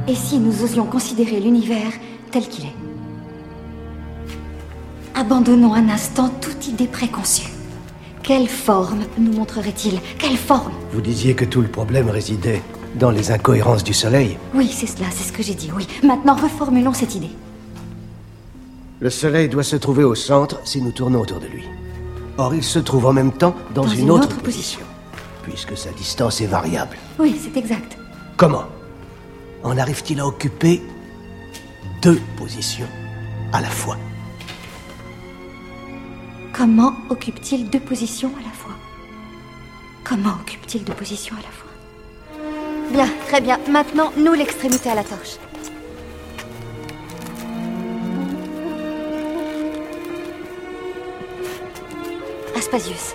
Et 0.07 0.15
si 0.15 0.39
nous 0.39 0.63
osions 0.63 0.87
considérer 0.87 1.41
l'univers 1.41 1.93
tel 2.31 2.47
qu'il 2.47 2.65
est? 2.65 2.88
Abandonnons 5.19 5.75
un 5.75 5.89
instant 5.89 6.29
toute 6.41 6.69
idée 6.69 6.87
préconçue. 6.87 7.49
Quelle 8.23 8.47
forme 8.47 9.01
nous 9.19 9.33
montrerait-il? 9.33 9.99
Quelle 10.17 10.37
forme? 10.37 10.71
Vous 10.93 11.01
disiez 11.01 11.35
que 11.35 11.45
tout 11.45 11.61
le 11.61 11.67
problème 11.67 12.09
résidait 12.09 12.63
dans 12.95 13.11
les 13.11 13.33
incohérences 13.33 13.83
du 13.83 13.93
Soleil. 13.93 14.39
Oui, 14.55 14.71
c'est 14.73 14.87
cela, 14.87 15.07
c'est 15.11 15.25
ce 15.25 15.33
que 15.33 15.43
j'ai 15.43 15.57
dit, 15.57 15.71
oui. 15.75 15.89
Maintenant, 16.05 16.37
reformulons 16.37 16.93
cette 16.93 17.17
idée. 17.17 17.31
Le 19.01 19.11
Soleil 19.11 19.49
doit 19.49 19.65
se 19.65 19.75
trouver 19.75 20.05
au 20.05 20.15
centre 20.15 20.61
si 20.65 20.81
nous 20.81 20.93
tournons 20.93 21.23
autour 21.23 21.41
de 21.41 21.47
lui. 21.49 21.65
Or, 22.37 22.55
il 22.55 22.63
se 22.63 22.79
trouve 22.79 23.07
en 23.07 23.13
même 23.13 23.33
temps 23.33 23.57
dans, 23.75 23.83
Dans 23.83 23.89
une, 23.89 24.03
une 24.03 24.11
autre, 24.13 24.29
autre 24.29 24.39
position, 24.41 24.81
puisque 25.43 25.77
sa 25.77 25.91
distance 25.91 26.41
est 26.41 26.47
variable. 26.47 26.97
Oui, 27.19 27.37
c'est 27.43 27.59
exact. 27.59 27.99
Comment 28.37 28.67
En 29.65 29.77
arrive-t-il 29.79 30.21
à 30.21 30.27
occuper 30.29 30.81
deux 32.03 32.21
positions 32.37 32.87
à 33.53 33.61
la 33.61 33.69
fois? 33.69 33.97
Comment 36.59 36.93
occupe-t-il 37.09 37.71
deux 37.71 37.79
positions 37.79 38.33
à 38.37 38.43
la 38.43 38.51
fois? 38.51 38.73
Comment 40.03 40.35
occupe-t-il 40.41 40.83
deux 40.83 40.93
positions 40.93 41.37
à 41.37 41.43
la 41.43 41.53
fois? 41.53 41.71
Bien, 42.91 43.09
très 43.29 43.41
bien. 43.41 43.61
Maintenant, 43.71 44.11
nous 44.17 44.33
l'extrémité 44.33 44.91
à 44.91 44.97
la 44.97 45.05
torche. 45.05 45.37
Aspasius, 52.57 53.15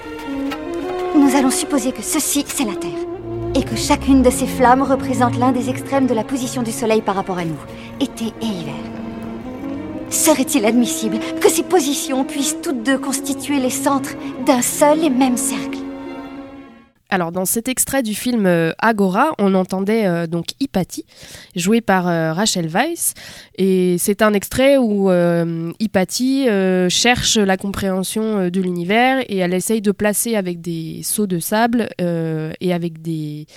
nous 1.13 1.35
allons 1.35 1.51
supposer 1.51 1.91
que 1.91 2.01
ceci, 2.01 2.45
c'est 2.47 2.63
la 2.63 2.75
Terre. 2.75 2.91
Et 3.55 3.65
que 3.65 3.75
chacune 3.75 4.21
de 4.21 4.29
ces 4.29 4.47
flammes 4.47 4.83
représente 4.83 5.38
l'un 5.38 5.51
des 5.51 5.69
extrêmes 5.69 6.07
de 6.07 6.13
la 6.13 6.23
position 6.23 6.63
du 6.63 6.71
Soleil 6.71 7.01
par 7.01 7.15
rapport 7.15 7.39
à 7.39 7.43
nous, 7.43 7.59
été 8.00 8.27
et 8.41 8.45
hiver. 8.45 8.92
Serait-il 10.13 10.63
admissible 10.67 11.17
que 11.41 11.50
ces 11.50 11.63
positions 11.63 12.24
puissent 12.24 12.58
toutes 12.62 12.84
deux 12.84 13.00
constituer 13.00 13.60
les 13.60 13.72
centres 13.72 14.13
d'un 14.46 14.62
seul 14.62 15.03
et 15.03 15.10
même 15.10 15.38
cercle? 15.38 15.79
Alors, 17.10 17.32
dans 17.32 17.46
cet 17.46 17.67
extrait 17.67 18.03
du 18.03 18.13
film 18.13 18.46
euh, 18.46 18.74
Agora, 18.77 19.34
on 19.39 19.55
entendait 19.55 20.05
euh, 20.05 20.27
donc 20.27 20.50
Hypatie, 20.60 21.05
jouée 21.55 21.82
par 21.82 22.08
euh, 22.08 22.32
Rachel 22.32 22.67
Weisz. 22.67 23.15
Et 23.58 23.98
c'est 23.98 24.22
un 24.22 24.34
extrait 24.34 24.77
où 24.77 25.10
euh, 25.10 25.72
cherche 26.89 27.38
la 27.38 27.58
compréhension 27.58 28.50
de 28.50 28.62
l'univers 28.62 29.24
et 29.27 29.38
elle 29.38 29.53
essaye 29.55 29.82
de 29.82 29.91
placer 29.91 30.36
avec 30.36 30.62
des 30.62 31.01
seaux 31.03 31.27
de 31.27 31.39
sable 31.39 31.89
et 32.00 32.74
avec 32.74 33.01
des, 33.01 33.48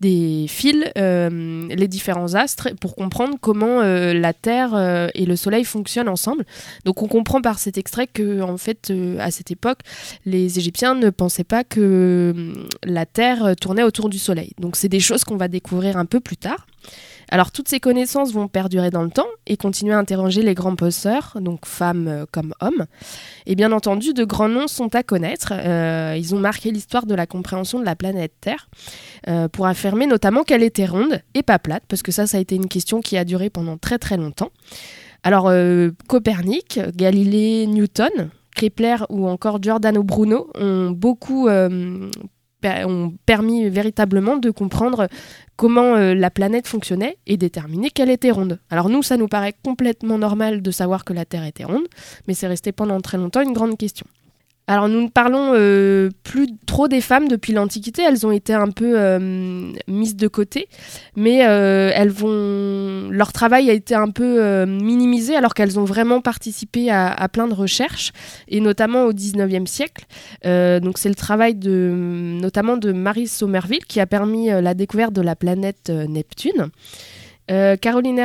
des 0.00 0.46
fils 0.48 0.68
euh, 0.96 1.66
les 1.68 1.88
différents 1.88 2.34
astres 2.34 2.68
pour 2.80 2.94
comprendre 2.94 3.36
comment 3.40 3.80
euh, 3.80 4.12
la 4.12 4.32
Terre 4.32 4.74
euh, 4.74 5.08
et 5.14 5.26
le 5.26 5.36
Soleil 5.36 5.64
fonctionnent 5.64 6.08
ensemble. 6.08 6.44
Donc, 6.84 7.02
on 7.02 7.08
comprend 7.08 7.40
par 7.40 7.58
cet 7.58 7.78
extrait 7.78 8.06
que, 8.06 8.42
en 8.42 8.56
fait, 8.56 8.92
à 9.18 9.30
cette 9.30 9.50
époque, 9.50 9.80
les 10.24 10.58
Égyptiens 10.58 10.94
ne 10.94 11.10
pensaient 11.10 11.44
pas 11.44 11.64
que 11.64 12.52
la 12.84 13.06
Terre 13.06 13.54
tournait 13.60 13.82
autour 13.82 14.08
du 14.08 14.18
Soleil. 14.18 14.52
Donc 14.58 14.76
c'est 14.76 14.88
des 14.88 15.00
choses 15.00 15.24
qu'on 15.24 15.36
va 15.36 15.48
découvrir 15.48 15.96
un 15.96 16.04
peu 16.04 16.20
plus 16.20 16.36
tard. 16.36 16.66
Alors 17.30 17.52
toutes 17.52 17.68
ces 17.68 17.78
connaissances 17.78 18.32
vont 18.32 18.48
perdurer 18.48 18.88
dans 18.88 19.02
le 19.02 19.10
temps 19.10 19.26
et 19.46 19.58
continuer 19.58 19.92
à 19.92 19.98
interroger 19.98 20.40
les 20.40 20.54
grands 20.54 20.76
penseurs, 20.76 21.36
donc 21.40 21.66
femmes 21.66 22.24
comme 22.32 22.54
hommes. 22.60 22.86
Et 23.44 23.54
bien 23.54 23.70
entendu, 23.72 24.14
de 24.14 24.24
grands 24.24 24.48
noms 24.48 24.66
sont 24.66 24.94
à 24.94 25.02
connaître. 25.02 25.52
Ils 25.52 26.34
ont 26.34 26.38
marqué 26.38 26.70
l'histoire 26.70 27.04
de 27.04 27.14
la 27.14 27.26
compréhension 27.26 27.80
de 27.80 27.84
la 27.84 27.96
planète 27.96 28.32
Terre 28.40 28.70
pour 29.52 29.66
notamment 29.96 30.42
qu'elle 30.42 30.62
était 30.62 30.86
ronde 30.86 31.20
et 31.34 31.42
pas 31.42 31.58
plate, 31.58 31.84
parce 31.88 32.02
que 32.02 32.12
ça, 32.12 32.26
ça 32.26 32.38
a 32.38 32.40
été 32.40 32.54
une 32.54 32.68
question 32.68 33.00
qui 33.00 33.16
a 33.16 33.24
duré 33.24 33.50
pendant 33.50 33.76
très 33.76 33.98
très 33.98 34.16
longtemps. 34.16 34.50
Alors 35.22 35.48
euh, 35.48 35.90
Copernic, 36.08 36.80
Galilée, 36.94 37.66
Newton, 37.66 38.30
Kepler 38.54 38.96
ou 39.08 39.28
encore 39.28 39.62
Giordano 39.62 40.02
Bruno 40.02 40.50
ont 40.54 40.90
beaucoup 40.90 41.48
euh, 41.48 42.08
ont 42.64 43.14
permis 43.24 43.68
véritablement 43.68 44.36
de 44.36 44.50
comprendre 44.50 45.08
comment 45.56 45.94
euh, 45.94 46.14
la 46.14 46.30
planète 46.30 46.66
fonctionnait 46.66 47.18
et 47.26 47.36
déterminer 47.36 47.90
qu'elle 47.90 48.10
était 48.10 48.30
ronde. 48.30 48.58
Alors 48.70 48.88
nous, 48.88 49.02
ça 49.02 49.16
nous 49.16 49.28
paraît 49.28 49.54
complètement 49.64 50.18
normal 50.18 50.62
de 50.62 50.70
savoir 50.70 51.04
que 51.04 51.12
la 51.12 51.24
Terre 51.24 51.44
était 51.44 51.64
ronde, 51.64 51.86
mais 52.26 52.34
c'est 52.34 52.46
resté 52.46 52.72
pendant 52.72 53.00
très 53.00 53.18
longtemps 53.18 53.42
une 53.42 53.52
grande 53.52 53.76
question. 53.76 54.06
Alors 54.68 54.90
nous 54.90 55.00
ne 55.00 55.08
parlons 55.08 55.52
euh, 55.54 56.10
plus 56.24 56.46
trop 56.66 56.88
des 56.88 57.00
femmes 57.00 57.26
depuis 57.26 57.54
l'Antiquité, 57.54 58.02
elles 58.02 58.26
ont 58.26 58.30
été 58.30 58.52
un 58.52 58.68
peu 58.70 58.92
euh, 58.96 59.72
mises 59.88 60.14
de 60.14 60.28
côté, 60.28 60.68
mais 61.16 61.46
euh, 61.46 61.90
elles 61.94 62.10
vont, 62.10 63.08
leur 63.10 63.32
travail 63.32 63.70
a 63.70 63.72
été 63.72 63.94
un 63.94 64.10
peu 64.10 64.66
minimisé 64.66 65.34
alors 65.34 65.54
qu'elles 65.54 65.78
ont 65.78 65.84
vraiment 65.84 66.20
participé 66.20 66.90
à, 66.90 67.28
plein 67.32 67.48
de 67.48 67.54
recherches 67.54 68.12
et 68.46 68.60
notamment 68.60 69.04
au 69.04 69.12
19e 69.14 69.66
siècle. 69.66 70.04
Donc 70.44 70.98
c'est 70.98 71.08
le 71.08 71.14
travail 71.14 71.54
de, 71.54 71.90
notamment 72.40 72.76
de 72.76 72.92
Marie 72.92 73.26
Somerville 73.26 73.86
qui 73.86 74.00
a 74.00 74.06
permis 74.06 74.48
la 74.48 74.74
découverte 74.74 75.14
de 75.14 75.22
la 75.22 75.34
planète 75.34 75.88
Neptune. 75.90 76.70
Euh, 77.50 77.76
Caroline 77.76 78.22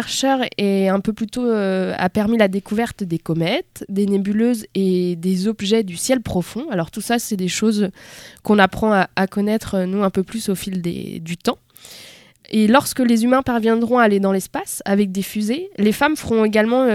tôt 1.32 1.46
euh, 1.46 1.94
a 1.98 2.10
permis 2.10 2.38
la 2.38 2.48
découverte 2.48 3.04
des 3.04 3.20
comètes, 3.20 3.86
des 3.88 4.06
nébuleuses 4.06 4.66
et 4.76 5.16
des 5.16 5.48
objets 5.48 5.84
du 5.84 5.96
ciel 5.96 6.22
profond. 6.22 6.66
Alors 6.70 6.92
tout 6.92 7.02
ça, 7.02 7.20
c'est 7.20 7.38
des 7.38 7.48
choses 7.48 7.90
qu'on 8.44 8.60
apprend 8.60 9.06
à, 9.16 9.28
connaître 9.28 9.76
euh, 9.76 9.86
nous 9.86 10.04
un 10.04 10.10
peu 10.10 10.24
plus 10.24 10.50
au 10.50 10.56
fil 10.56 10.82
du 10.82 11.38
temps. 11.38 11.58
Et 12.50 12.68
lorsque 12.68 13.00
les 13.00 13.24
humains 13.24 13.42
parviendront 13.42 13.98
à 13.98 14.04
aller 14.04 14.20
dans 14.20 14.34
l'espace 14.34 14.82
avec 14.86 15.12
des 15.12 15.24
fusées, 15.24 15.70
les 15.78 15.94
femmes 15.94 16.16
feront 16.18 16.44
également 16.44 16.86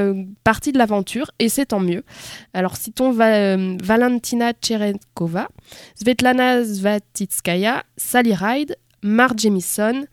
partie 0.44 0.70
de 0.70 0.78
l'aventure 0.78 1.32
et 1.40 1.48
c'est 1.48 1.66
tant 1.66 1.80
mieux. 1.80 2.04
Alors 2.52 2.76
citons 2.76 3.10
Va- 3.10 3.56
Valentina 3.82 4.52
Cherenkova, 4.62 5.48
Svetlana 5.96 6.64
Svatitskaya, 6.64 7.82
Sally 7.96 8.34
Ride, 8.34 8.76
Marge 9.02 9.40
Jemison, 9.40 10.04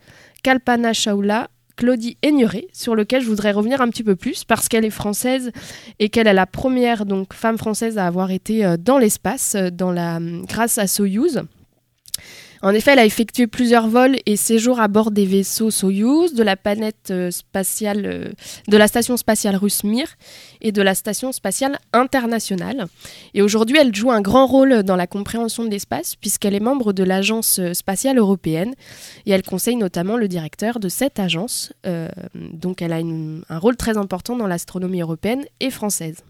Kalpana 0.42 0.92
Chawla, 0.92 1.48
Claudie 1.76 2.16
Aigneret, 2.22 2.68
sur 2.72 2.94
lequel 2.94 3.22
je 3.22 3.28
voudrais 3.28 3.52
revenir 3.52 3.80
un 3.80 3.88
petit 3.88 4.02
peu 4.02 4.16
plus 4.16 4.44
parce 4.44 4.68
qu'elle 4.68 4.84
est 4.84 4.90
française 4.90 5.52
et 5.98 6.08
qu'elle 6.08 6.26
est 6.26 6.34
la 6.34 6.46
première 6.46 7.04
donc 7.04 7.34
femme 7.34 7.58
française 7.58 7.98
à 7.98 8.06
avoir 8.06 8.30
été 8.30 8.64
euh, 8.64 8.76
dans 8.78 8.98
l'espace 8.98 9.54
euh, 9.54 9.70
la 9.90 10.18
grâce 10.20 10.78
à 10.78 10.86
Soyouz. 10.86 11.42
En 12.62 12.70
effet, 12.70 12.92
elle 12.92 12.98
a 12.98 13.04
effectué 13.04 13.46
plusieurs 13.46 13.88
vols 13.88 14.16
et 14.26 14.36
séjours 14.36 14.80
à 14.80 14.88
bord 14.88 15.10
des 15.10 15.26
vaisseaux 15.26 15.70
Soyouz, 15.70 16.34
de 16.34 16.42
la 16.42 16.56
planète 16.56 17.10
euh, 17.10 17.30
euh, 17.54 18.32
de 18.68 18.76
la 18.76 18.88
station 18.88 19.16
spatiale 19.16 19.56
russe 19.56 19.84
Mir 19.84 20.06
et 20.60 20.72
de 20.72 20.82
la 20.82 20.94
station 20.94 21.32
spatiale 21.32 21.78
internationale. 21.92 22.86
Et 23.34 23.42
aujourd'hui, 23.42 23.78
elle 23.78 23.94
joue 23.94 24.10
un 24.10 24.20
grand 24.20 24.46
rôle 24.46 24.82
dans 24.82 24.96
la 24.96 25.06
compréhension 25.06 25.64
de 25.64 25.70
l'espace 25.70 26.16
puisqu'elle 26.16 26.54
est 26.54 26.60
membre 26.60 26.92
de 26.92 27.04
l'agence 27.04 27.60
spatiale 27.72 28.18
européenne 28.18 28.74
et 29.26 29.32
elle 29.32 29.42
conseille 29.42 29.76
notamment 29.76 30.16
le 30.16 30.28
directeur 30.28 30.80
de 30.80 30.88
cette 30.88 31.18
agence. 31.18 31.72
Euh, 31.86 32.08
donc, 32.34 32.82
elle 32.82 32.92
a 32.92 32.98
un 32.98 33.58
rôle 33.58 33.76
très 33.76 33.96
important 33.96 34.36
dans 34.36 34.46
l'astronomie 34.46 35.00
européenne 35.00 35.44
et 35.60 35.70
française. 35.70 36.22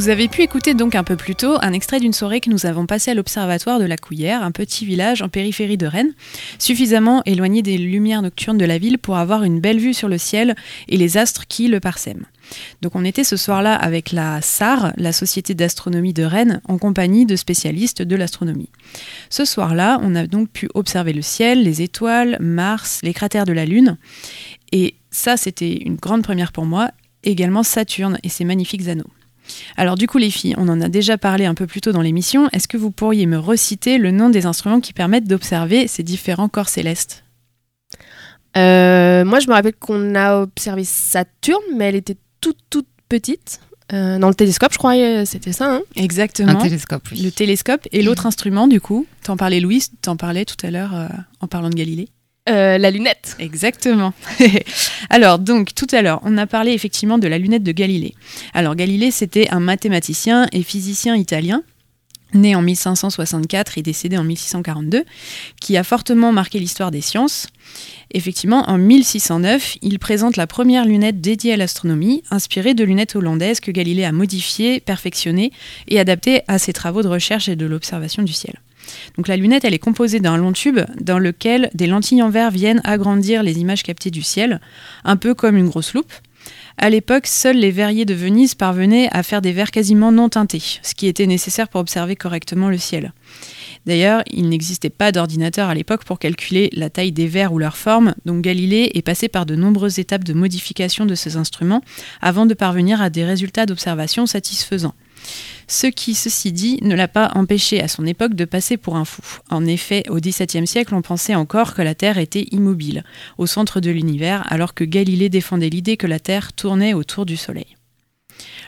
Vous 0.00 0.08
avez 0.08 0.28
pu 0.28 0.40
écouter 0.40 0.72
donc 0.72 0.94
un 0.94 1.04
peu 1.04 1.14
plus 1.14 1.34
tôt 1.34 1.58
un 1.60 1.74
extrait 1.74 2.00
d'une 2.00 2.14
soirée 2.14 2.40
que 2.40 2.48
nous 2.48 2.64
avons 2.64 2.86
passée 2.86 3.10
à 3.10 3.14
l'Observatoire 3.14 3.78
de 3.78 3.84
la 3.84 3.98
Couillère, 3.98 4.42
un 4.42 4.50
petit 4.50 4.86
village 4.86 5.20
en 5.20 5.28
périphérie 5.28 5.76
de 5.76 5.86
Rennes, 5.86 6.14
suffisamment 6.58 7.22
éloigné 7.26 7.60
des 7.60 7.76
lumières 7.76 8.22
nocturnes 8.22 8.56
de 8.56 8.64
la 8.64 8.78
ville 8.78 8.96
pour 8.96 9.18
avoir 9.18 9.44
une 9.44 9.60
belle 9.60 9.78
vue 9.78 9.92
sur 9.92 10.08
le 10.08 10.16
ciel 10.16 10.56
et 10.88 10.96
les 10.96 11.18
astres 11.18 11.46
qui 11.46 11.68
le 11.68 11.80
parsèment. 11.80 12.24
Donc 12.80 12.96
on 12.96 13.04
était 13.04 13.24
ce 13.24 13.36
soir-là 13.36 13.74
avec 13.74 14.10
la 14.10 14.40
SAR, 14.40 14.94
la 14.96 15.12
Société 15.12 15.52
d'astronomie 15.52 16.14
de 16.14 16.24
Rennes, 16.24 16.62
en 16.64 16.78
compagnie 16.78 17.26
de 17.26 17.36
spécialistes 17.36 18.00
de 18.00 18.16
l'astronomie. 18.16 18.70
Ce 19.28 19.44
soir-là, 19.44 20.00
on 20.00 20.14
a 20.14 20.26
donc 20.26 20.48
pu 20.48 20.70
observer 20.72 21.12
le 21.12 21.20
ciel, 21.20 21.62
les 21.62 21.82
étoiles, 21.82 22.38
Mars, 22.40 23.00
les 23.02 23.12
cratères 23.12 23.44
de 23.44 23.52
la 23.52 23.66
Lune. 23.66 23.98
Et 24.72 24.94
ça, 25.10 25.36
c'était 25.36 25.74
une 25.74 25.96
grande 25.96 26.22
première 26.22 26.52
pour 26.52 26.64
moi, 26.64 26.90
également 27.22 27.62
Saturne 27.62 28.18
et 28.22 28.30
ses 28.30 28.46
magnifiques 28.46 28.88
anneaux. 28.88 29.10
Alors 29.76 29.96
du 29.96 30.06
coup 30.06 30.18
les 30.18 30.30
filles, 30.30 30.54
on 30.58 30.68
en 30.68 30.80
a 30.80 30.88
déjà 30.88 31.18
parlé 31.18 31.44
un 31.46 31.54
peu 31.54 31.66
plus 31.66 31.80
tôt 31.80 31.92
dans 31.92 32.02
l'émission, 32.02 32.48
est-ce 32.52 32.68
que 32.68 32.76
vous 32.76 32.90
pourriez 32.90 33.26
me 33.26 33.38
reciter 33.38 33.98
le 33.98 34.10
nom 34.10 34.30
des 34.30 34.46
instruments 34.46 34.80
qui 34.80 34.92
permettent 34.92 35.28
d'observer 35.28 35.86
ces 35.88 36.02
différents 36.02 36.48
corps 36.48 36.68
célestes? 36.68 37.24
Euh, 38.56 39.24
moi, 39.24 39.38
je 39.40 39.46
me 39.48 39.52
rappelle 39.52 39.74
qu'on 39.74 40.14
a 40.14 40.40
observé 40.40 40.84
Saturne, 40.84 41.62
mais 41.76 41.84
elle 41.86 41.94
était 41.96 42.16
toute, 42.40 42.58
toute 42.68 42.88
petite. 43.08 43.60
Euh, 43.92 44.18
dans 44.18 44.28
le 44.28 44.34
télescope, 44.34 44.72
je 44.72 44.78
crois, 44.78 44.94
euh, 44.96 45.24
c'était 45.24 45.52
ça. 45.52 45.74
hein? 45.74 45.82
Exactement. 45.96 46.50
Un 46.52 46.56
télescope, 46.56 47.02
oui. 47.12 47.22
Le 47.22 47.30
télescope 47.30 47.88
et 47.90 48.02
l'autre 48.02 48.26
instrument 48.26 48.68
du 48.68 48.80
coup, 48.80 49.06
t'en 49.24 49.36
parlais 49.36 49.58
Louise, 49.60 49.90
t'en 50.02 50.16
parlais 50.16 50.44
tout 50.44 50.56
à 50.64 50.70
l'heure 50.70 50.94
euh, 50.94 51.08
en 51.40 51.48
parlant 51.48 51.70
de 51.70 51.74
Galilée. 51.74 52.08
Euh, 52.48 52.78
la 52.78 52.90
lunette. 52.90 53.36
Exactement. 53.38 54.14
Alors, 55.10 55.38
donc, 55.38 55.74
tout 55.74 55.86
à 55.92 56.02
l'heure, 56.02 56.20
on 56.24 56.38
a 56.38 56.46
parlé 56.46 56.72
effectivement 56.72 57.18
de 57.18 57.28
la 57.28 57.38
lunette 57.38 57.62
de 57.62 57.72
Galilée. 57.72 58.14
Alors, 58.54 58.74
Galilée, 58.74 59.10
c'était 59.10 59.50
un 59.50 59.60
mathématicien 59.60 60.48
et 60.52 60.62
physicien 60.62 61.16
italien, 61.16 61.62
né 62.32 62.54
en 62.54 62.62
1564 62.62 63.76
et 63.76 63.82
décédé 63.82 64.16
en 64.16 64.24
1642, 64.24 65.04
qui 65.60 65.76
a 65.76 65.84
fortement 65.84 66.32
marqué 66.32 66.58
l'histoire 66.58 66.90
des 66.90 67.02
sciences. 67.02 67.46
Effectivement, 68.12 68.68
en 68.68 68.78
1609, 68.78 69.76
il 69.82 69.98
présente 69.98 70.36
la 70.36 70.46
première 70.46 70.86
lunette 70.86 71.20
dédiée 71.20 71.52
à 71.52 71.56
l'astronomie, 71.56 72.22
inspirée 72.30 72.74
de 72.74 72.84
lunettes 72.84 73.16
hollandaises 73.16 73.60
que 73.60 73.70
Galilée 73.70 74.04
a 74.04 74.12
modifiées, 74.12 74.80
perfectionnées 74.80 75.52
et 75.88 76.00
adaptées 76.00 76.40
à 76.48 76.58
ses 76.58 76.72
travaux 76.72 77.02
de 77.02 77.08
recherche 77.08 77.48
et 77.48 77.56
de 77.56 77.66
l'observation 77.66 78.22
du 78.22 78.32
ciel. 78.32 78.54
Donc 79.16 79.28
la 79.28 79.36
lunette, 79.36 79.64
elle 79.64 79.74
est 79.74 79.78
composée 79.78 80.20
d'un 80.20 80.36
long 80.36 80.52
tube 80.52 80.80
dans 81.00 81.18
lequel 81.18 81.70
des 81.74 81.86
lentilles 81.86 82.22
en 82.22 82.30
verre 82.30 82.50
viennent 82.50 82.80
agrandir 82.84 83.42
les 83.42 83.58
images 83.58 83.82
captées 83.82 84.10
du 84.10 84.22
ciel, 84.22 84.60
un 85.04 85.16
peu 85.16 85.34
comme 85.34 85.56
une 85.56 85.68
grosse 85.68 85.94
loupe. 85.94 86.12
À 86.78 86.88
l'époque, 86.88 87.26
seuls 87.26 87.58
les 87.58 87.70
verriers 87.70 88.06
de 88.06 88.14
Venise 88.14 88.54
parvenaient 88.54 89.08
à 89.12 89.22
faire 89.22 89.42
des 89.42 89.52
verres 89.52 89.70
quasiment 89.70 90.12
non 90.12 90.30
teintés, 90.30 90.80
ce 90.82 90.94
qui 90.94 91.06
était 91.08 91.26
nécessaire 91.26 91.68
pour 91.68 91.80
observer 91.80 92.16
correctement 92.16 92.70
le 92.70 92.78
ciel. 92.78 93.12
D'ailleurs, 93.86 94.22
il 94.30 94.48
n'existait 94.48 94.90
pas 94.90 95.12
d'ordinateur 95.12 95.68
à 95.68 95.74
l'époque 95.74 96.04
pour 96.04 96.18
calculer 96.18 96.70
la 96.72 96.90
taille 96.90 97.12
des 97.12 97.26
verres 97.26 97.52
ou 97.52 97.58
leur 97.58 97.76
forme, 97.76 98.14
donc 98.24 98.42
Galilée 98.42 98.90
est 98.94 99.02
passé 99.02 99.28
par 99.28 99.46
de 99.46 99.56
nombreuses 99.56 99.98
étapes 99.98 100.24
de 100.24 100.32
modification 100.32 101.06
de 101.06 101.14
ces 101.14 101.36
instruments 101.36 101.82
avant 102.20 102.46
de 102.46 102.54
parvenir 102.54 103.00
à 103.02 103.10
des 103.10 103.24
résultats 103.24 103.66
d'observation 103.66 104.26
satisfaisants. 104.26 104.94
Ce 105.70 105.86
qui, 105.86 106.16
ceci 106.16 106.50
dit, 106.50 106.80
ne 106.82 106.96
l'a 106.96 107.06
pas 107.06 107.30
empêché 107.36 107.80
à 107.80 107.86
son 107.86 108.04
époque 108.04 108.34
de 108.34 108.44
passer 108.44 108.76
pour 108.76 108.96
un 108.96 109.04
fou. 109.04 109.22
En 109.50 109.64
effet, 109.66 110.02
au 110.08 110.16
XVIIe 110.16 110.66
siècle, 110.66 110.96
on 110.96 111.00
pensait 111.00 111.36
encore 111.36 111.74
que 111.74 111.80
la 111.80 111.94
Terre 111.94 112.18
était 112.18 112.48
immobile, 112.50 113.04
au 113.38 113.46
centre 113.46 113.78
de 113.78 113.92
l'univers, 113.92 114.44
alors 114.52 114.74
que 114.74 114.82
Galilée 114.82 115.28
défendait 115.28 115.68
l'idée 115.68 115.96
que 115.96 116.08
la 116.08 116.18
Terre 116.18 116.52
tournait 116.52 116.92
autour 116.92 117.24
du 117.24 117.36
Soleil. 117.36 117.76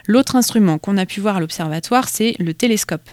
L'autre 0.07 0.37
instrument 0.37 0.77
qu'on 0.77 0.97
a 0.97 1.05
pu 1.05 1.19
voir 1.19 1.35
à 1.35 1.39
l'observatoire, 1.41 2.07
c'est 2.07 2.35
le 2.39 2.53
télescope. 2.53 3.09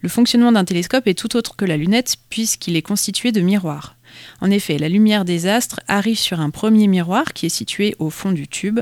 Le 0.00 0.08
fonctionnement 0.08 0.52
d'un 0.52 0.64
télescope 0.64 1.06
est 1.06 1.18
tout 1.18 1.36
autre 1.36 1.56
que 1.56 1.64
la 1.64 1.76
lunette 1.76 2.16
puisqu'il 2.28 2.76
est 2.76 2.82
constitué 2.82 3.32
de 3.32 3.40
miroirs. 3.40 3.96
En 4.40 4.50
effet, 4.50 4.78
la 4.78 4.88
lumière 4.88 5.24
des 5.24 5.46
astres 5.46 5.80
arrive 5.88 6.18
sur 6.18 6.40
un 6.40 6.50
premier 6.50 6.86
miroir 6.86 7.32
qui 7.32 7.46
est 7.46 7.50
situé 7.50 7.94
au 7.98 8.10
fond 8.10 8.32
du 8.32 8.48
tube. 8.48 8.80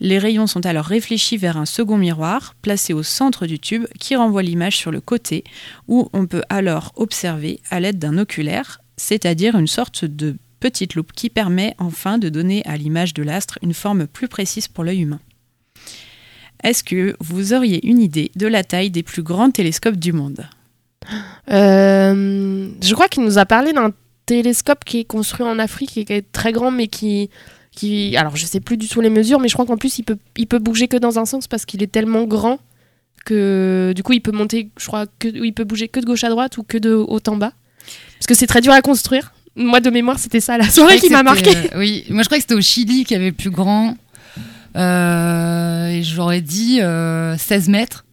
Les 0.00 0.18
rayons 0.18 0.46
sont 0.46 0.66
alors 0.66 0.84
réfléchis 0.84 1.36
vers 1.36 1.56
un 1.56 1.66
second 1.66 1.96
miroir 1.96 2.54
placé 2.62 2.92
au 2.92 3.02
centre 3.02 3.46
du 3.46 3.58
tube 3.58 3.86
qui 3.98 4.16
renvoie 4.16 4.42
l'image 4.42 4.76
sur 4.76 4.90
le 4.90 5.00
côté 5.00 5.44
où 5.86 6.08
on 6.12 6.26
peut 6.26 6.42
alors 6.48 6.92
observer 6.96 7.60
à 7.70 7.80
l'aide 7.80 7.98
d'un 7.98 8.18
oculaire, 8.18 8.80
c'est-à-dire 8.96 9.56
une 9.56 9.66
sorte 9.66 10.04
de 10.04 10.36
petite 10.60 10.94
loupe 10.94 11.12
qui 11.12 11.30
permet 11.30 11.74
enfin 11.78 12.18
de 12.18 12.28
donner 12.28 12.62
à 12.64 12.76
l'image 12.76 13.14
de 13.14 13.22
l'astre 13.22 13.58
une 13.62 13.74
forme 13.74 14.06
plus 14.06 14.28
précise 14.28 14.68
pour 14.68 14.84
l'œil 14.84 15.02
humain. 15.02 15.20
Est-ce 16.64 16.82
que 16.82 17.16
vous 17.20 17.52
auriez 17.52 17.86
une 17.86 18.00
idée 18.00 18.30
de 18.36 18.46
la 18.46 18.64
taille 18.64 18.90
des 18.90 19.02
plus 19.02 19.22
grands 19.22 19.50
télescopes 19.50 19.96
du 19.96 20.12
monde? 20.12 20.46
Euh, 21.50 22.68
je 22.82 22.94
crois 22.94 23.08
qu'il 23.08 23.22
nous 23.22 23.38
a 23.38 23.46
parlé 23.46 23.72
d'un 23.72 23.92
télescope 24.26 24.84
qui 24.84 25.00
est 25.00 25.04
construit 25.04 25.46
en 25.46 25.58
Afrique 25.58 25.96
et 25.96 26.04
qui 26.04 26.12
est 26.12 26.32
très 26.32 26.52
grand, 26.52 26.70
mais 26.70 26.88
qui, 26.88 27.30
qui, 27.72 28.16
alors 28.16 28.36
je 28.36 28.44
sais 28.44 28.60
plus 28.60 28.76
du 28.76 28.88
tout 28.88 29.00
les 29.00 29.10
mesures, 29.10 29.40
mais 29.40 29.48
je 29.48 29.54
crois 29.54 29.64
qu'en 29.66 29.76
plus 29.76 29.98
il 29.98 30.02
peut, 30.02 30.18
il 30.36 30.46
peut 30.46 30.58
bouger 30.58 30.88
que 30.88 30.96
dans 30.96 31.18
un 31.18 31.24
sens 31.24 31.46
parce 31.46 31.64
qu'il 31.64 31.82
est 31.82 31.90
tellement 31.90 32.24
grand 32.24 32.58
que 33.24 33.92
du 33.94 34.02
coup 34.02 34.12
il 34.12 34.20
peut 34.20 34.32
monter, 34.32 34.68
je 34.78 34.86
crois 34.86 35.06
que 35.18 35.28
il 35.28 35.52
peut 35.52 35.64
bouger 35.64 35.88
que 35.88 36.00
de 36.00 36.06
gauche 36.06 36.24
à 36.24 36.28
droite 36.28 36.58
ou 36.58 36.62
que 36.62 36.76
de 36.78 36.92
haut 36.92 37.20
en 37.26 37.36
bas, 37.36 37.52
parce 38.18 38.26
que 38.26 38.34
c'est 38.34 38.46
très 38.46 38.60
dur 38.60 38.72
à 38.72 38.82
construire. 38.82 39.32
Moi 39.56 39.80
de 39.80 39.90
mémoire 39.90 40.18
c'était 40.18 40.40
ça 40.40 40.58
la 40.58 40.68
soirée 40.68 40.98
qui 41.00 41.10
m'a 41.10 41.22
marqué. 41.22 41.50
euh, 41.56 41.78
oui, 41.78 42.04
moi 42.10 42.22
je 42.22 42.28
crois 42.28 42.38
que 42.38 42.42
c'était 42.42 42.54
au 42.54 42.60
Chili 42.60 43.04
qui 43.04 43.14
avait 43.14 43.26
le 43.26 43.32
plus 43.32 43.50
grand. 43.50 43.96
Euh, 44.76 45.88
et 45.88 46.02
j'aurais 46.02 46.40
dit 46.40 46.80
euh, 46.80 47.36
16 47.36 47.68
mètres. 47.68 48.04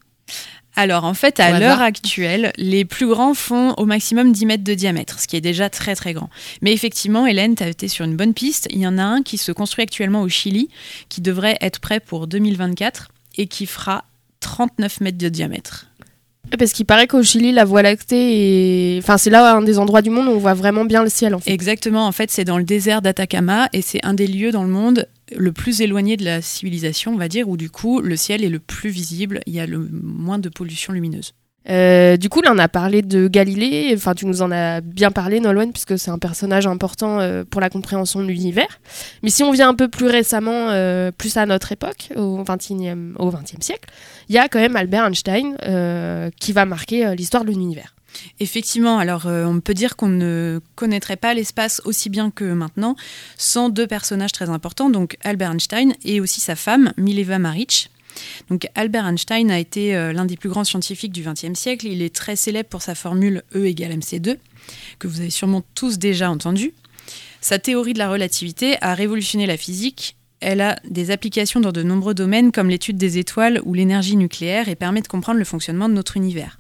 Alors 0.78 1.06
en 1.06 1.14
fait, 1.14 1.40
à 1.40 1.58
l'heure 1.58 1.82
actuelle, 1.82 2.52
les 2.58 2.84
plus 2.84 3.08
grands 3.08 3.34
font 3.34 3.74
au 3.78 3.86
maximum 3.86 4.34
10 4.34 4.46
mètres 4.46 4.64
de 4.64 4.74
diamètre, 4.74 5.20
ce 5.22 5.28
qui 5.28 5.38
est 5.38 5.42
déjà 5.42 5.70
très 5.70 5.96
très 5.96 6.14
grand. 6.14 6.30
Mais 6.62 6.74
effectivement, 6.74 7.26
Hélène, 7.26 7.56
tu 7.56 7.64
as 7.64 7.70
été 7.70 7.88
sur 7.88 8.04
une 8.04 8.18
bonne 8.18 8.34
piste. 8.34 8.68
Il 8.72 8.80
y 8.80 8.88
en 8.88 8.98
a 8.98 9.04
un 9.04 9.24
qui 9.24 9.38
se 9.38 9.54
construit 9.54 9.84
actuellement 9.84 10.22
au 10.22 10.28
Chili, 10.28 10.70
qui 11.08 11.22
devrait 11.22 11.58
être 11.62 11.80
prêt 11.80 12.02
pour 12.02 12.28
2024 12.28 13.08
et 13.38 13.48
qui 13.48 13.66
fera 13.68 14.04
39 14.42 15.00
mètres 15.02 15.18
de 15.18 15.30
diamètre. 15.30 15.88
Parce 16.58 16.72
qu'il 16.72 16.86
paraît 16.86 17.08
qu'au 17.08 17.24
Chili 17.24 17.52
la 17.52 17.66
Voie 17.66 17.82
lactée, 17.82 18.96
est... 18.96 19.00
enfin 19.00 19.18
c'est 19.18 19.30
là 19.30 19.56
un 19.56 19.62
des 19.62 19.78
endroits 19.78 20.02
du 20.02 20.10
monde 20.10 20.28
où 20.28 20.32
on 20.32 20.38
voit 20.38 20.54
vraiment 20.54 20.86
bien 20.86 21.04
le 21.04 21.10
ciel 21.10 21.36
en 21.36 21.40
fait. 21.40 21.52
Exactement, 21.52 22.08
en 22.08 22.12
fait, 22.12 22.32
c'est 22.32 22.46
dans 22.46 22.58
le 22.58 22.64
désert 22.64 23.02
d'Atacama 23.02 23.70
et 23.74 23.82
c'est 23.82 24.04
un 24.06 24.14
des 24.14 24.28
lieux 24.28 24.52
dans 24.52 24.64
le 24.64 24.70
monde 24.70 25.08
le 25.36 25.52
plus 25.52 25.82
éloigné 25.82 26.18
de 26.18 26.24
la 26.26 26.42
civilisation, 26.42 27.14
on 27.14 27.18
va 27.18 27.28
dire, 27.28 27.50
où 27.50 27.58
du 27.58 27.70
coup 27.70 28.00
le 28.00 28.16
ciel 28.16 28.44
est 28.44 28.50
le 28.50 28.60
plus 28.60 28.90
visible, 28.90 29.42
il 29.48 29.54
y 29.54 29.60
a 29.60 29.66
le 29.66 29.90
moins 29.92 30.40
de 30.40 30.50
pollution 30.50 30.94
lumineuse. 30.94 31.34
Euh, 31.70 32.18
du 32.18 32.30
coup, 32.30 32.42
là, 32.42 32.52
on 32.54 32.58
a 32.58 32.68
parlé 32.68 33.02
de 33.02 33.28
Galilée. 33.28 33.92
Enfin, 33.96 34.14
tu 34.14 34.26
nous 34.26 34.42
en 34.42 34.52
as 34.52 34.82
bien 34.82 35.12
parlé, 35.12 35.40
Nolwenn, 35.40 35.72
puisque 35.72 35.98
c'est 35.98 36.12
un 36.12 36.20
personnage 36.20 36.68
important 36.68 37.20
euh, 37.20 37.44
pour 37.50 37.62
la 37.62 37.70
compréhension 37.70 38.22
de 38.22 38.28
l'univers. 38.28 38.80
Mais 39.24 39.30
si 39.30 39.44
on 39.44 39.52
vient 39.52 39.70
un 39.70 39.76
peu 39.76 39.88
plus 39.88 40.08
récemment, 40.08 40.70
euh, 40.70 41.12
plus 41.12 41.38
à 41.38 41.46
notre 41.46 41.72
époque, 41.72 42.10
au 42.16 42.44
XXe 42.44 42.72
au 43.18 43.32
20e 43.32 43.62
siècle, 43.62 43.90
il 44.30 44.36
y 44.36 44.38
a 44.38 44.48
quand 44.48 44.60
même 44.60 44.76
Albert 44.76 45.06
Einstein 45.06 45.58
euh, 45.64 46.30
qui 46.40 46.52
va 46.52 46.66
marquer 46.66 47.06
euh, 47.06 47.16
l'histoire 47.16 47.46
de 47.46 47.50
l'univers. 47.50 47.96
Effectivement, 48.40 48.98
alors 48.98 49.28
euh, 49.28 49.46
on 49.46 49.60
peut 49.60 49.74
dire 49.74 49.96
qu'on 49.96 50.10
ne 50.10 50.60
connaîtrait 50.76 51.18
pas 51.18 51.34
l'espace 51.34 51.82
aussi 51.86 52.10
bien 52.10 52.32
que 52.32 52.46
maintenant 52.46 52.96
sans 53.38 53.70
deux 53.70 53.88
personnages 53.88 54.32
très 54.32 54.50
importants, 54.50 54.90
donc 54.90 55.18
Albert 55.24 55.52
Einstein 55.52 55.94
et 56.04 56.20
aussi 56.22 56.42
sa 56.42 56.56
femme, 56.56 56.94
Mileva 56.98 57.40
Maric. 57.40 57.90
Donc 58.50 58.68
Albert 58.76 59.06
Einstein 59.08 59.52
a 59.52 59.60
été 59.60 59.96
euh, 59.96 60.14
l'un 60.14 60.26
des 60.26 60.38
plus 60.38 60.50
grands 60.50 60.64
scientifiques 60.64 61.12
du 61.12 61.22
XXe 61.24 61.58
siècle. 61.58 61.88
Il 61.88 62.02
est 62.02 62.14
très 62.14 62.36
célèbre 62.36 62.70
pour 62.70 62.82
sa 62.82 62.96
formule 62.96 63.44
E 63.56 63.66
égale 63.66 63.94
mc2, 63.94 64.38
que 65.00 65.08
vous 65.08 65.20
avez 65.22 65.30
sûrement 65.30 65.64
tous 65.76 65.98
déjà 65.98 66.30
entendue. 66.30 66.74
Sa 67.42 67.60
théorie 67.60 67.94
de 67.94 68.00
la 68.00 68.10
relativité 68.10 68.78
a 68.82 68.94
révolutionné 68.96 69.46
la 69.46 69.58
physique. 69.58 70.16
Elle 70.42 70.62
a 70.62 70.78
des 70.90 71.12
applications 71.12 71.60
dans 71.60 71.72
de 71.72 71.84
nombreux 71.84 72.14
domaines 72.14 72.52
comme 72.52 72.70
l'étude 72.70 72.98
des 72.98 73.18
étoiles 73.18 73.62
ou 73.64 73.74
l'énergie 73.74 74.16
nucléaire 74.16 74.68
et 74.70 74.76
permet 74.76 75.02
de 75.02 75.08
comprendre 75.08 75.40
le 75.40 75.46
fonctionnement 75.46 75.88
de 75.90 75.94
notre 75.94 76.18
univers. 76.18 76.60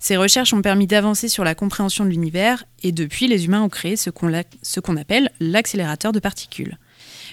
Ces 0.00 0.16
recherches 0.16 0.52
ont 0.54 0.62
permis 0.62 0.86
d'avancer 0.86 1.28
sur 1.28 1.42
la 1.42 1.56
compréhension 1.56 2.04
de 2.04 2.10
l'univers 2.10 2.64
et 2.84 2.92
depuis, 2.92 3.26
les 3.26 3.46
humains 3.46 3.62
ont 3.62 3.68
créé 3.68 3.96
ce 3.96 4.10
qu'on 4.10 4.28
la- 4.28 4.44
ce 4.62 4.78
qu'on 4.78 4.96
appelle 4.96 5.30
l'accélérateur 5.40 6.12
de 6.12 6.20
particules. 6.20 6.78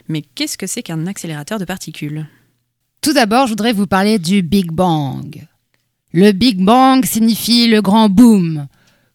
Mais 0.08 0.24
qu'est-ce 0.34 0.58
que 0.58 0.66
c'est 0.66 0.82
qu'un 0.82 1.06
accélérateur 1.06 1.60
de 1.60 1.66
particules? 1.66 2.26
Tout 3.06 3.14
d'abord, 3.14 3.46
je 3.46 3.52
voudrais 3.52 3.72
vous 3.72 3.86
parler 3.86 4.18
du 4.18 4.42
Big 4.42 4.72
Bang. 4.72 5.46
Le 6.12 6.32
Big 6.32 6.60
Bang 6.60 7.06
signifie 7.06 7.68
le 7.68 7.80
grand 7.80 8.10
boom. 8.10 8.66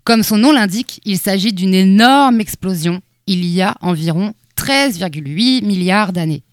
Comme 0.05 0.23
son 0.23 0.39
nom 0.39 0.53
l'indique, 0.53 1.01
il 1.05 1.19
s'agit 1.19 1.53
d'une 1.53 1.75
énorme 1.75 2.41
explosion 2.41 3.01
il 3.27 3.45
y 3.45 3.63
a 3.63 3.77
environ 3.81 4.33
13,8 4.57 5.65
milliards 5.65 6.13
d'années. 6.13 6.45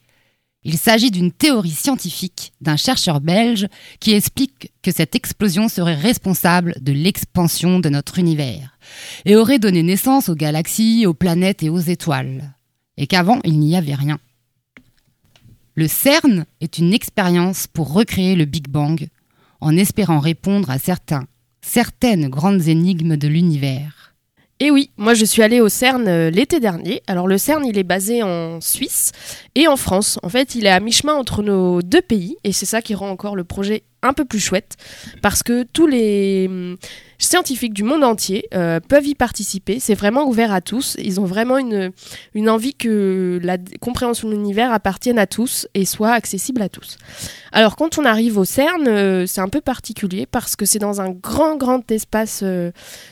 Il 0.64 0.80
s'agit 0.80 1.12
d'une 1.12 1.32
théorie 1.32 1.70
scientifique 1.70 2.54
d'un 2.60 2.76
chercheur 2.76 3.22
belge 3.22 3.68
qui 4.00 4.14
explique 4.14 4.72
que 4.82 4.90
cette 4.92 5.14
explosion 5.14 5.70
serait 5.70 5.94
responsable 5.94 6.74
de 6.82 6.92
l'expansion 6.92 7.80
de 7.80 7.90
notre 7.90 8.18
univers 8.18 8.80
et 9.26 9.36
aurait 9.36 9.60
donné 9.60 9.84
naissance 9.84 10.28
aux 10.28 10.36
galaxies, 10.36 11.06
aux 11.06 11.14
planètes 11.14 11.62
et 11.62 11.70
aux 11.70 11.78
étoiles. 11.78 12.56
Et 12.98 13.06
qu'avant, 13.06 13.42
il 13.44 13.60
n'y 13.60 13.78
avait 13.78 13.94
rien. 13.94 14.18
Le 15.78 15.88
CERN 15.88 16.46
est 16.60 16.80
une 16.80 16.92
expérience 16.92 17.68
pour 17.68 17.94
recréer 17.94 18.36
le 18.36 18.46
Big 18.46 18.68
Bang 18.68 19.10
en 19.62 19.78
espérant 19.78 20.18
répondre 20.18 20.72
à 20.72 20.78
certaines 21.62 22.30
grandes 22.30 22.68
énigmes 22.68 23.16
de 23.16 23.28
l'univers. 23.28 24.16
Et 24.60 24.72
oui, 24.72 24.90
moi 24.98 25.14
je 25.14 25.24
suis 25.24 25.44
allée 25.44 25.62
au 25.62 25.70
CERN 25.70 26.08
euh, 26.08 26.32
l'été 26.32 26.60
dernier. 26.60 27.04
Alors 27.06 27.28
le 27.28 27.38
CERN, 27.38 27.64
il 27.64 27.78
est 27.78 27.84
basé 27.84 28.24
en 28.24 28.60
Suisse 28.60 29.12
et 29.54 29.68
en 29.68 29.78
France. 29.78 30.18
En 30.24 30.30
fait, 30.30 30.56
il 30.56 30.66
est 30.66 30.72
à 30.72 30.80
mi-chemin 30.80 31.14
entre 31.14 31.44
nos 31.44 31.84
deux 31.84 32.02
pays 32.02 32.38
et 32.44 32.54
c'est 32.54 32.66
ça 32.66 32.82
qui 32.82 32.96
rend 32.96 33.12
encore 33.12 33.36
le 33.36 33.44
projet 33.44 33.84
un 34.02 34.14
peu 34.14 34.26
plus 34.26 34.40
chouette 34.40 34.78
parce 35.22 35.44
que 35.44 35.62
tous 35.62 35.86
les 35.86 36.50
scientifiques 37.20 37.74
du 37.74 37.84
monde 37.84 38.04
entier 38.04 38.48
euh, 38.54 38.80
peuvent 38.80 39.08
y 39.08 39.16
participer. 39.16 39.80
C'est 39.80 39.96
vraiment 39.96 40.28
ouvert 40.28 40.52
à 40.52 40.62
tous. 40.62 40.96
Ils 41.00 41.20
ont 41.20 41.26
vraiment 41.26 41.58
une, 41.58 41.92
une 42.34 42.50
envie 42.50 42.74
que 42.74 43.40
la 43.44 43.58
compréhension 43.80 44.28
de 44.28 44.34
l'univers 44.34 44.72
appartienne 44.72 45.20
à 45.20 45.28
tous 45.28 45.68
et 45.74 45.86
soit 45.86 46.12
accessible 46.12 46.62
à 46.62 46.70
tous. 46.70 46.98
Alors 47.52 47.76
quand 47.76 47.98
on 47.98 48.06
arrive 48.06 48.38
au 48.38 48.46
CERN, 48.46 48.88
euh, 48.88 49.26
c'est 49.26 49.42
un 49.42 49.48
peu 49.48 49.62
particulier 49.62 50.26
parce 50.26 50.56
que 50.56 50.66
c'est 50.66 50.80
dans 50.80 51.02
un 51.02 51.10
grand 51.10 51.56
grand 51.56 51.90
espace 51.92 52.42
euh, 52.44 52.72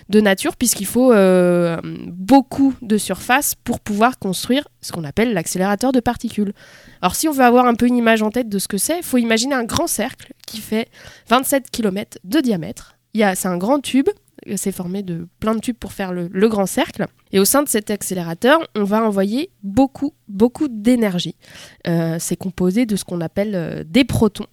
de 0.10 0.22
nature 0.22 0.56
puisqu'il 0.56 0.86
faut 0.86 1.12
euh, 1.12 1.80
beaucoup 2.08 2.74
de 2.82 2.98
surface 2.98 3.56
pour 3.56 3.80
pouvoir 3.80 4.20
construire 4.20 4.68
ce 4.82 4.92
qu'on 4.92 5.04
appelle 5.04 5.34
l'accélérateur 5.34 5.92
de 5.92 6.00
particules. 6.00 6.54
Alors 7.02 7.16
si 7.16 7.28
on 7.28 7.32
veut 7.32 7.44
avoir 7.44 7.66
un 7.66 7.76
peu 7.76 7.88
une 7.88 7.98
image 7.98 8.22
en 8.22 8.30
tête 8.30 8.50
de 8.50 8.60
ce 8.60 8.68
que 8.68 8.78
c'est, 8.78 8.98
il 8.98 9.04
faut 9.04 9.18
imaginer 9.18 9.56
un 9.56 9.64
grand 9.64 9.88
cercle 9.88 10.34
qui 10.46 10.60
fait 10.60 10.90
27 11.30 11.72
km 11.72 12.20
de 12.24 12.40
diamètre. 12.40 12.95
C'est 13.16 13.48
un 13.48 13.58
grand 13.58 13.80
tube, 13.80 14.10
c'est 14.56 14.72
formé 14.72 15.02
de 15.02 15.28
plein 15.40 15.56
de 15.56 15.60
tubes 15.60 15.78
pour 15.78 15.94
faire 15.94 16.12
le, 16.12 16.28
le 16.32 16.50
grand 16.50 16.66
cercle. 16.66 17.08
Et 17.36 17.40
au 17.40 17.44
sein 17.44 17.64
de 17.64 17.68
cet 17.68 17.92
accélérateur, 17.92 18.66
on 18.76 18.86
va 18.86 19.04
envoyer 19.04 19.50
beaucoup, 19.62 20.14
beaucoup 20.30 20.68
d'énergie. 20.68 21.36
Euh, 21.88 22.18
c'est 22.20 22.36
composé 22.36 22.86
de 22.86 22.96
ce 22.96 23.04
qu'on 23.04 23.22
appelle 23.22 23.56
euh, 23.56 23.84
des 23.86 24.06
protons. 24.06 24.48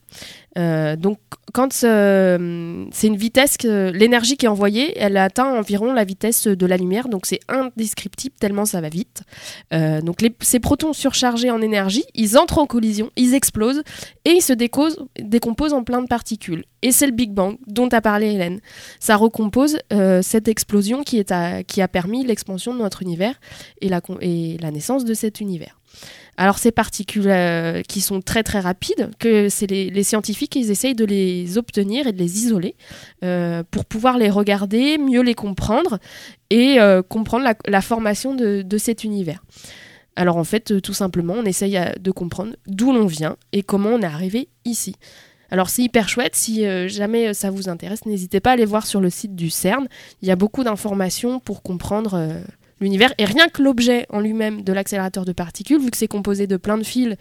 Euh, 0.59 0.97
donc, 0.97 1.19
quand 1.55 1.73
c'est 1.73 2.37
une 2.37 3.17
vitesse, 3.17 3.57
l'énergie 3.63 4.37
qui 4.37 4.47
est 4.47 4.51
envoyée, 4.51 4.99
elle 4.99 5.17
atteint 5.17 5.57
environ 5.57 5.93
la 5.93 6.05
vitesse 6.05 6.47
de 6.47 6.67
la 6.67 6.77
lumière, 6.77 7.09
donc 7.09 7.25
c'est 7.25 7.41
indescriptible 7.49 8.35
tellement 8.39 8.67
ça 8.67 8.81
va 8.81 8.89
vite. 8.91 9.23
Donc, 9.71 10.19
ces 10.41 10.61
protons 10.61 10.93
surchargés 10.93 11.51
en 11.51 11.63
énergie, 11.63 12.05
ils 12.15 12.37
entrent 12.37 12.59
en 12.59 12.67
collision, 12.67 13.11
ils 13.17 13.35
explosent 13.35 13.83
et 14.25 14.31
ils 14.31 14.43
se 14.43 14.53
décomposent 14.53 15.73
en 15.73 15.85
plein 15.85 16.03
de 16.03 16.07
particules. 16.07 16.65
Et 16.83 16.91
c'est 16.91 17.07
le 17.07 17.13
Big 17.13 17.33
Bang 17.33 17.57
dont 17.67 17.89
a 17.89 18.01
parlé 18.01 18.33
Hélène. 18.33 18.61
Ça 19.01 19.17
recompose 19.17 19.79
cette 20.23 20.49
explosion 20.49 21.03
qui, 21.03 21.19
est 21.19 21.33
qui 21.67 21.81
a 21.81 21.89
permis 21.89 22.25
l'expansion 22.25 22.72
de 22.75 22.79
notre 22.79 23.03
univers 23.03 23.35
et 23.81 23.89
la, 23.89 24.71
naissance 24.71 25.05
de 25.05 25.15
cet 25.15 25.41
univers. 25.41 25.79
Alors 26.37 26.59
ces 26.59 26.73
particules 26.73 27.29
euh, 27.29 27.83
qui 27.83 28.01
sont 28.01 28.23
très 28.23 28.43
très 28.43 28.61
rapides, 28.61 29.11
que 29.19 29.49
c'est 29.49 29.67
les, 29.67 30.03
scientifiques 30.03 30.57
ils 30.57 30.71
essayent 30.71 30.95
de 30.95 31.05
les 31.05 31.59
obtenir 31.59 32.07
et 32.07 32.13
de 32.13 32.19
les 32.19 32.39
isoler 32.39 32.75
euh, 33.23 33.63
pour 33.71 33.85
pouvoir 33.85 34.17
les 34.17 34.31
regarder, 34.31 34.97
mieux 34.97 35.23
les 35.23 35.35
comprendre 35.35 35.99
et 36.51 36.81
euh, 36.81 37.03
comprendre 37.03 37.47
la, 37.67 37.81
formation 37.83 38.35
de, 38.35 38.79
cet 38.79 39.05
univers. 39.05 39.45
Alors 40.17 40.37
en 40.37 40.45
fait, 40.45 40.81
tout 40.81 40.95
simplement, 40.95 41.35
on 41.35 41.45
essaye 41.45 41.79
de 42.01 42.11
comprendre 42.11 42.55
d'où 42.67 42.93
l'on 42.93 43.07
vient 43.07 43.37
et 43.53 43.63
comment 43.63 43.91
on 43.91 44.01
est 44.01 44.07
arrivé 44.07 44.49
ici. 44.65 44.97
Alors 45.51 45.69
c'est 45.69 45.83
hyper 45.83 46.09
chouette, 46.09 46.35
si 46.35 46.65
jamais 46.89 47.35
ça 47.35 47.51
vous 47.51 47.69
intéresse, 47.69 48.07
n'hésitez 48.07 48.41
pas 48.41 48.51
à 48.51 48.53
aller 48.55 48.65
voir 48.65 48.87
sur 48.87 49.03
le 49.03 49.11
site 49.11 49.37
du 49.37 49.51
CERN. 49.51 49.87
Il 50.23 50.29
y 50.29 50.31
a 50.31 50.37
beaucoup 50.37 50.65
d'informations 50.65 51.41
pour 51.41 51.63
comprendre 51.63 52.43
l'univers. 52.83 53.13
Et 53.19 53.25
rien 53.25 53.49
que 53.49 53.63
l'objet 53.63 54.07
en 54.11 54.21
lui-même 54.21 54.63
de 54.63 54.73
l'accélérateur 54.73 55.25
de 55.25 55.33
particules, 55.33 55.81
vu 55.81 55.91
que 55.91 55.97
c'est 55.97 56.09
composé 56.09 56.47
de 56.47 56.57
plein 56.57 56.79
de 56.79 56.83
fils 56.83 57.17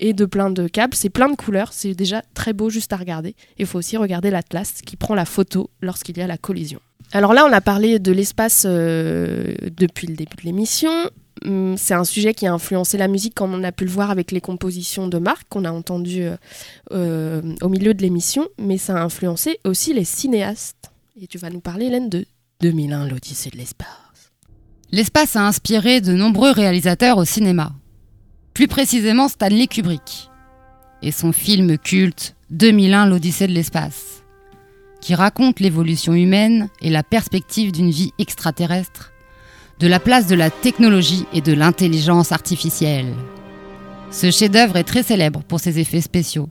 et 0.00 0.12
de 0.12 0.24
plein 0.24 0.50
de 0.50 0.68
câbles, 0.68 0.94
c'est 0.94 1.10
plein 1.10 1.28
de 1.28 1.36
couleurs, 1.36 1.72
c'est 1.72 1.94
déjà 1.94 2.22
très 2.34 2.52
beau 2.52 2.70
juste 2.70 2.92
à 2.92 2.96
regarder. 2.96 3.34
Il 3.58 3.66
faut 3.66 3.78
aussi 3.78 3.96
regarder 3.96 4.30
l'atlas 4.30 4.82
qui 4.82 4.96
prend 4.96 5.14
la 5.14 5.24
photo 5.24 5.70
lorsqu'il 5.80 6.16
y 6.18 6.22
a 6.22 6.26
la 6.26 6.38
collision. 6.38 6.80
Alors 7.12 7.32
là, 7.32 7.46
on 7.46 7.52
a 7.52 7.60
parlé 7.60 7.98
de 7.98 8.12
l'espace 8.12 8.64
euh, 8.68 9.54
depuis 9.76 10.06
le 10.06 10.14
début 10.14 10.36
de 10.36 10.42
l'émission. 10.42 10.92
Hum, 11.44 11.76
C'est 11.78 11.94
un 11.94 12.04
sujet 12.04 12.34
qui 12.34 12.46
a 12.46 12.52
influencé 12.52 12.98
la 12.98 13.08
musique, 13.08 13.34
comme 13.34 13.54
on 13.54 13.64
a 13.64 13.72
pu 13.72 13.84
le 13.84 13.90
voir 13.90 14.10
avec 14.10 14.30
les 14.30 14.40
compositions 14.40 15.08
de 15.08 15.18
Marc 15.18 15.46
qu'on 15.48 15.64
a 15.64 15.72
entendues 15.72 16.24
euh, 16.24 16.36
euh, 16.92 17.42
au 17.62 17.68
milieu 17.68 17.94
de 17.94 18.02
l'émission, 18.02 18.46
mais 18.58 18.76
ça 18.76 18.96
a 18.96 19.02
influencé 19.02 19.58
aussi 19.64 19.94
les 19.94 20.04
cinéastes. 20.04 20.90
Et 21.20 21.26
tu 21.26 21.38
vas 21.38 21.50
nous 21.50 21.60
parler, 21.60 21.86
Hélène, 21.86 22.08
de 22.08 22.26
2001, 22.60 23.08
l'Odyssée 23.08 23.50
de 23.50 23.56
l'espace. 23.56 23.88
L'espace 24.90 25.36
a 25.36 25.46
inspiré 25.46 26.00
de 26.00 26.14
nombreux 26.14 26.50
réalisateurs 26.50 27.18
au 27.18 27.26
cinéma. 27.26 27.72
Plus 28.54 28.68
précisément 28.68 29.28
Stanley 29.28 29.66
Kubrick. 29.66 30.30
Et 31.02 31.12
son 31.12 31.32
film 31.32 31.76
culte 31.76 32.36
2001 32.50 33.04
l'Odyssée 33.04 33.46
de 33.46 33.52
l'espace, 33.52 34.24
qui 35.02 35.14
raconte 35.14 35.60
l'évolution 35.60 36.14
humaine 36.14 36.70
et 36.80 36.88
la 36.88 37.02
perspective 37.02 37.70
d'une 37.70 37.90
vie 37.90 38.12
extraterrestre, 38.18 39.12
de 39.78 39.86
la 39.86 40.00
place 40.00 40.26
de 40.26 40.34
la 40.34 40.48
technologie 40.48 41.26
et 41.34 41.42
de 41.42 41.52
l'intelligence 41.52 42.32
artificielle. 42.32 43.14
Ce 44.10 44.30
chef-d'œuvre 44.30 44.78
est 44.78 44.84
très 44.84 45.02
célèbre 45.02 45.42
pour 45.42 45.60
ses 45.60 45.78
effets 45.78 46.00
spéciaux, 46.00 46.48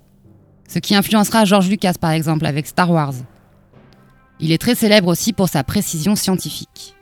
ce 0.70 0.78
qui 0.78 0.94
influencera 0.94 1.44
George 1.44 1.70
Lucas 1.70 1.96
par 2.00 2.12
exemple 2.12 2.46
avec 2.46 2.68
Star 2.68 2.92
Wars. 2.92 3.16
Il 4.40 4.52
est 4.52 4.62
très 4.62 4.76
célèbre 4.76 5.08
aussi 5.08 5.34
pour 5.34 5.50
sa 5.50 5.64
précision 5.64 6.16
scientifique. 6.16 6.97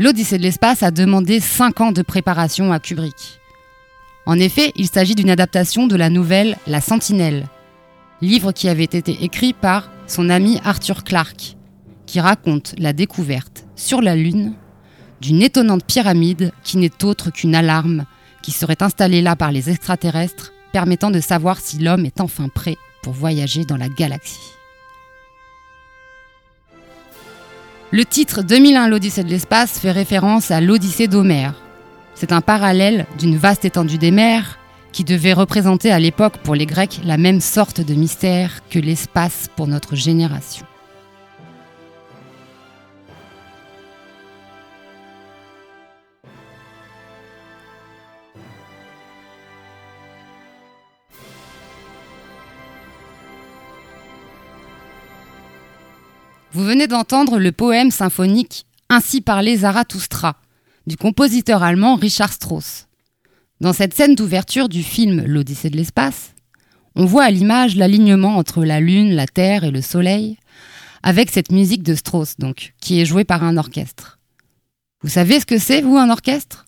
L'Odyssée 0.00 0.38
de 0.38 0.44
l'espace 0.44 0.84
a 0.84 0.92
demandé 0.92 1.40
5 1.40 1.80
ans 1.80 1.90
de 1.90 2.02
préparation 2.02 2.72
à 2.72 2.78
Kubrick. 2.78 3.40
En 4.26 4.38
effet, 4.38 4.70
il 4.76 4.86
s'agit 4.86 5.16
d'une 5.16 5.30
adaptation 5.30 5.88
de 5.88 5.96
la 5.96 6.08
nouvelle 6.08 6.56
La 6.68 6.80
Sentinelle, 6.80 7.48
livre 8.22 8.52
qui 8.52 8.68
avait 8.68 8.84
été 8.84 9.24
écrit 9.24 9.52
par 9.52 9.90
son 10.06 10.30
ami 10.30 10.60
Arthur 10.64 11.02
Clarke, 11.02 11.56
qui 12.06 12.20
raconte 12.20 12.76
la 12.78 12.92
découverte 12.92 13.66
sur 13.74 14.00
la 14.00 14.14
Lune 14.14 14.54
d'une 15.20 15.42
étonnante 15.42 15.84
pyramide 15.84 16.52
qui 16.62 16.76
n'est 16.76 17.04
autre 17.04 17.30
qu'une 17.30 17.56
alarme 17.56 18.04
qui 18.42 18.52
serait 18.52 18.82
installée 18.84 19.20
là 19.20 19.34
par 19.34 19.50
les 19.50 19.68
extraterrestres, 19.68 20.52
permettant 20.72 21.10
de 21.10 21.18
savoir 21.18 21.58
si 21.58 21.78
l'homme 21.78 22.06
est 22.06 22.20
enfin 22.20 22.48
prêt 22.48 22.76
pour 23.02 23.14
voyager 23.14 23.64
dans 23.64 23.76
la 23.76 23.88
galaxie. 23.88 24.57
Le 27.90 28.04
titre 28.04 28.42
2001 28.42 28.86
l'Odyssée 28.88 29.24
de 29.24 29.30
l'espace 29.30 29.78
fait 29.78 29.90
référence 29.90 30.50
à 30.50 30.60
l'Odyssée 30.60 31.08
d'Homère. 31.08 31.54
C'est 32.14 32.32
un 32.32 32.42
parallèle 32.42 33.06
d'une 33.18 33.38
vaste 33.38 33.64
étendue 33.64 33.96
des 33.96 34.10
mers 34.10 34.58
qui 34.92 35.04
devait 35.04 35.32
représenter 35.32 35.90
à 35.90 35.98
l'époque 35.98 36.36
pour 36.42 36.54
les 36.54 36.66
Grecs 36.66 37.00
la 37.02 37.16
même 37.16 37.40
sorte 37.40 37.80
de 37.80 37.94
mystère 37.94 38.60
que 38.68 38.78
l'espace 38.78 39.48
pour 39.56 39.68
notre 39.68 39.96
génération. 39.96 40.66
Vous 56.52 56.64
venez 56.64 56.86
d'entendre 56.86 57.38
le 57.38 57.52
poème 57.52 57.90
symphonique 57.90 58.64
Ainsi 58.88 59.20
parlait 59.20 59.58
Zarathustra 59.58 60.36
du 60.86 60.96
compositeur 60.96 61.62
allemand 61.62 61.96
Richard 61.96 62.32
Strauss. 62.32 62.86
Dans 63.60 63.74
cette 63.74 63.92
scène 63.92 64.14
d'ouverture 64.14 64.70
du 64.70 64.82
film 64.82 65.22
L'Odyssée 65.26 65.68
de 65.68 65.76
l'espace, 65.76 66.34
on 66.96 67.04
voit 67.04 67.24
à 67.24 67.30
l'image 67.30 67.76
l'alignement 67.76 68.38
entre 68.38 68.64
la 68.64 68.80
Lune, 68.80 69.14
la 69.14 69.26
Terre 69.26 69.64
et 69.64 69.70
le 69.70 69.82
Soleil, 69.82 70.38
avec 71.02 71.30
cette 71.30 71.52
musique 71.52 71.82
de 71.82 71.94
Strauss, 71.94 72.36
donc, 72.38 72.72
qui 72.80 72.98
est 72.98 73.04
jouée 73.04 73.24
par 73.24 73.44
un 73.44 73.58
orchestre. 73.58 74.18
Vous 75.02 75.10
savez 75.10 75.40
ce 75.40 75.46
que 75.46 75.58
c'est, 75.58 75.82
vous, 75.82 75.98
un 75.98 76.08
orchestre? 76.08 76.66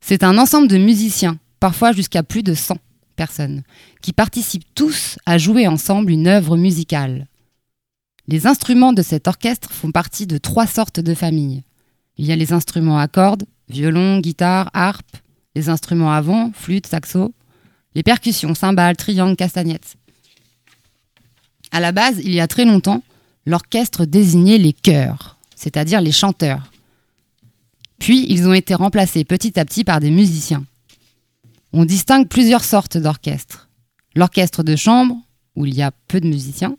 C'est 0.00 0.24
un 0.24 0.38
ensemble 0.38 0.68
de 0.68 0.78
musiciens, 0.78 1.38
parfois 1.60 1.92
jusqu'à 1.92 2.22
plus 2.22 2.42
de 2.42 2.54
100 2.54 2.78
personnes, 3.14 3.62
qui 4.00 4.14
participent 4.14 4.74
tous 4.74 5.18
à 5.26 5.36
jouer 5.36 5.66
ensemble 5.66 6.10
une 6.10 6.28
œuvre 6.28 6.56
musicale. 6.56 7.26
Les 8.28 8.46
instruments 8.46 8.92
de 8.92 9.02
cet 9.02 9.28
orchestre 9.28 9.70
font 9.72 9.92
partie 9.92 10.26
de 10.26 10.38
trois 10.38 10.66
sortes 10.66 10.98
de 10.98 11.14
familles. 11.14 11.62
Il 12.18 12.26
y 12.26 12.32
a 12.32 12.36
les 12.36 12.52
instruments 12.52 12.98
à 12.98 13.06
cordes, 13.06 13.44
violon, 13.68 14.18
guitare, 14.18 14.70
harpe, 14.74 15.16
les 15.54 15.68
instruments 15.68 16.12
à 16.12 16.20
vent, 16.20 16.50
flûte, 16.52 16.86
saxo, 16.86 17.32
les 17.94 18.02
percussions, 18.02 18.54
cymbales, 18.54 18.96
triangles, 18.96 19.36
castagnettes. 19.36 19.96
À 21.70 21.80
la 21.80 21.92
base, 21.92 22.20
il 22.22 22.34
y 22.34 22.40
a 22.40 22.48
très 22.48 22.64
longtemps, 22.64 23.02
l'orchestre 23.44 24.04
désignait 24.04 24.58
les 24.58 24.72
chœurs, 24.72 25.38
c'est-à-dire 25.54 26.00
les 26.00 26.12
chanteurs. 26.12 26.72
Puis, 27.98 28.26
ils 28.28 28.48
ont 28.48 28.52
été 28.52 28.74
remplacés 28.74 29.24
petit 29.24 29.58
à 29.58 29.64
petit 29.64 29.84
par 29.84 30.00
des 30.00 30.10
musiciens. 30.10 30.64
On 31.72 31.84
distingue 31.84 32.28
plusieurs 32.28 32.64
sortes 32.64 32.96
d'orchestres. 32.96 33.68
L'orchestre 34.14 34.62
de 34.62 34.76
chambre, 34.76 35.16
où 35.54 35.64
il 35.64 35.74
y 35.74 35.82
a 35.82 35.92
peu 36.08 36.20
de 36.20 36.26
musiciens, 36.26 36.76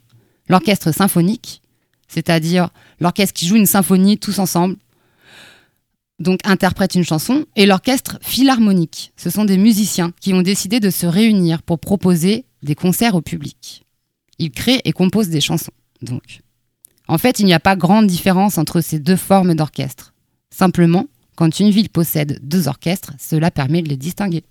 l'orchestre 0.47 0.93
symphonique, 0.93 1.61
c'est-à-dire 2.07 2.69
l'orchestre 2.99 3.33
qui 3.33 3.47
joue 3.47 3.55
une 3.55 3.65
symphonie 3.65 4.17
tous 4.17 4.39
ensemble, 4.39 4.77
donc 6.19 6.39
interprète 6.43 6.95
une 6.95 7.03
chanson, 7.03 7.45
et 7.55 7.65
l'orchestre 7.65 8.17
philharmonique. 8.21 9.13
Ce 9.17 9.29
sont 9.29 9.45
des 9.45 9.57
musiciens 9.57 10.11
qui 10.19 10.33
ont 10.33 10.41
décidé 10.41 10.79
de 10.79 10.89
se 10.89 11.05
réunir 11.05 11.61
pour 11.61 11.79
proposer 11.79 12.45
des 12.63 12.75
concerts 12.75 13.15
au 13.15 13.21
public. 13.21 13.85
Ils 14.39 14.51
créent 14.51 14.81
et 14.83 14.93
composent 14.93 15.29
des 15.29 15.41
chansons, 15.41 15.71
donc. 16.01 16.41
En 17.07 17.17
fait, 17.17 17.39
il 17.39 17.45
n'y 17.45 17.53
a 17.53 17.59
pas 17.59 17.75
grande 17.75 18.07
différence 18.07 18.57
entre 18.57 18.81
ces 18.81 18.99
deux 18.99 19.15
formes 19.15 19.55
d'orchestre. 19.55 20.13
Simplement, 20.49 21.05
quand 21.35 21.59
une 21.59 21.69
ville 21.69 21.89
possède 21.89 22.39
deux 22.41 22.67
orchestres, 22.67 23.13
cela 23.19 23.51
permet 23.51 23.81
de 23.81 23.89
les 23.89 23.95
distinguer. 23.95 24.43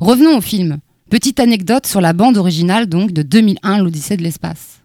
Revenons 0.00 0.38
au 0.38 0.40
film. 0.40 0.78
Petite 1.08 1.38
anecdote 1.38 1.86
sur 1.86 2.00
la 2.00 2.12
bande 2.12 2.36
originale 2.36 2.86
donc 2.86 3.12
de 3.12 3.22
2001, 3.22 3.78
l'Odyssée 3.78 4.16
de 4.16 4.22
l'espace. 4.22 4.80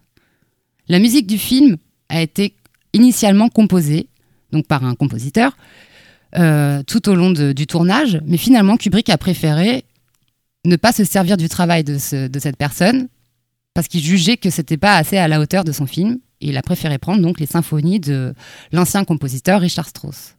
La 0.88 1.00
musique 1.00 1.26
du 1.26 1.36
film 1.36 1.78
a 2.08 2.22
été 2.22 2.54
initialement 2.92 3.48
composée 3.48 4.06
donc 4.52 4.68
par 4.68 4.84
un 4.84 4.94
compositeur 4.94 5.56
euh, 6.38 6.82
tout 6.84 7.08
au 7.08 7.14
long 7.16 7.30
du 7.30 7.66
tournage, 7.66 8.20
mais 8.24 8.36
finalement 8.36 8.76
Kubrick 8.76 9.08
a 9.08 9.18
préféré 9.18 9.84
ne 10.64 10.76
pas 10.76 10.92
se 10.92 11.02
servir 11.02 11.36
du 11.36 11.48
travail 11.48 11.82
de, 11.82 12.28
de 12.28 12.38
cette 12.38 12.56
personne 12.56 13.08
parce 13.74 13.88
qu'il 13.88 14.00
jugeait 14.00 14.36
que 14.36 14.50
c'était 14.50 14.76
pas 14.76 14.96
assez 14.96 15.16
à 15.16 15.26
la 15.26 15.40
hauteur 15.40 15.64
de 15.64 15.72
son 15.72 15.86
film 15.86 16.18
et 16.40 16.50
il 16.50 16.56
a 16.56 16.62
préféré 16.62 16.98
prendre 16.98 17.20
donc 17.20 17.40
les 17.40 17.46
symphonies 17.46 17.98
de 17.98 18.32
l'ancien 18.70 19.04
compositeur 19.04 19.60
Richard 19.60 19.88
Strauss. 19.88 20.36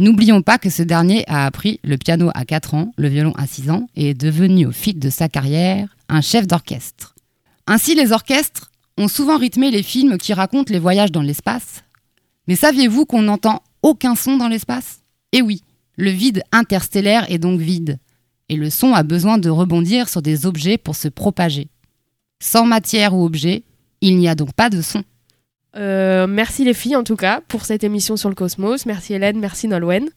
N'oublions 0.00 0.42
pas 0.42 0.58
que 0.58 0.70
ce 0.70 0.82
dernier 0.82 1.24
a 1.26 1.44
appris 1.44 1.80
le 1.82 1.96
piano 1.96 2.30
à 2.34 2.44
4 2.44 2.74
ans, 2.74 2.92
le 2.96 3.08
violon 3.08 3.32
à 3.36 3.48
6 3.48 3.70
ans 3.70 3.88
et 3.96 4.10
est 4.10 4.14
devenu 4.14 4.66
au 4.66 4.70
fil 4.70 4.98
de 4.98 5.10
sa 5.10 5.28
carrière 5.28 5.96
un 6.08 6.20
chef 6.20 6.46
d'orchestre. 6.46 7.16
Ainsi, 7.66 7.96
les 7.96 8.12
orchestres 8.12 8.70
ont 8.96 9.08
souvent 9.08 9.38
rythmé 9.38 9.70
les 9.70 9.82
films 9.82 10.16
qui 10.16 10.32
racontent 10.32 10.72
les 10.72 10.78
voyages 10.78 11.10
dans 11.10 11.22
l'espace. 11.22 11.82
Mais 12.46 12.56
saviez-vous 12.56 13.06
qu'on 13.06 13.22
n'entend 13.22 13.62
aucun 13.82 14.14
son 14.14 14.36
dans 14.36 14.48
l'espace? 14.48 15.00
Eh 15.32 15.42
oui, 15.42 15.62
le 15.96 16.10
vide 16.10 16.42
interstellaire 16.52 17.30
est 17.30 17.38
donc 17.38 17.60
vide. 17.60 17.98
Et 18.48 18.56
le 18.56 18.70
son 18.70 18.94
a 18.94 19.02
besoin 19.02 19.36
de 19.36 19.50
rebondir 19.50 20.08
sur 20.08 20.22
des 20.22 20.46
objets 20.46 20.78
pour 20.78 20.96
se 20.96 21.08
propager. 21.08 21.68
Sans 22.40 22.64
matière 22.64 23.14
ou 23.14 23.24
objet, 23.24 23.64
il 24.00 24.16
n'y 24.16 24.28
a 24.28 24.36
donc 24.36 24.52
pas 24.52 24.70
de 24.70 24.80
son. 24.80 25.02
Euh, 25.78 26.26
merci 26.26 26.64
les 26.64 26.74
filles 26.74 26.96
en 26.96 27.04
tout 27.04 27.16
cas 27.16 27.40
pour 27.46 27.64
cette 27.64 27.84
émission 27.84 28.16
sur 28.16 28.28
le 28.28 28.34
cosmos. 28.34 28.86
Merci 28.86 29.14
Hélène, 29.14 29.38
merci 29.38 29.68
Nolwen. 29.68 30.08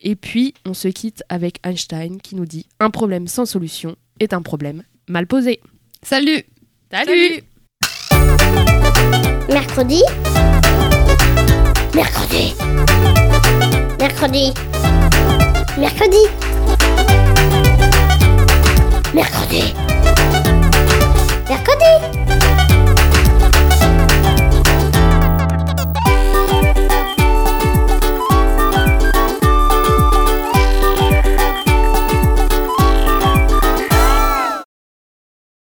Et 0.00 0.16
puis 0.16 0.54
on 0.66 0.74
se 0.74 0.88
quitte 0.88 1.22
avec 1.28 1.58
Einstein 1.64 2.20
qui 2.20 2.36
nous 2.36 2.46
dit 2.46 2.66
un 2.78 2.90
problème 2.90 3.26
sans 3.26 3.46
solution 3.46 3.96
est 4.20 4.32
un 4.32 4.42
problème 4.42 4.82
mal 5.08 5.26
posé. 5.26 5.60
Salut. 6.02 6.44
Salut. 6.92 7.42
Mercredi. 9.48 10.02
Mercredi. 11.94 12.54
Mercredi. 13.98 14.52
Mercredi. 15.78 16.22
Mercredi. 19.14 19.74
Mercredi. 21.48 22.17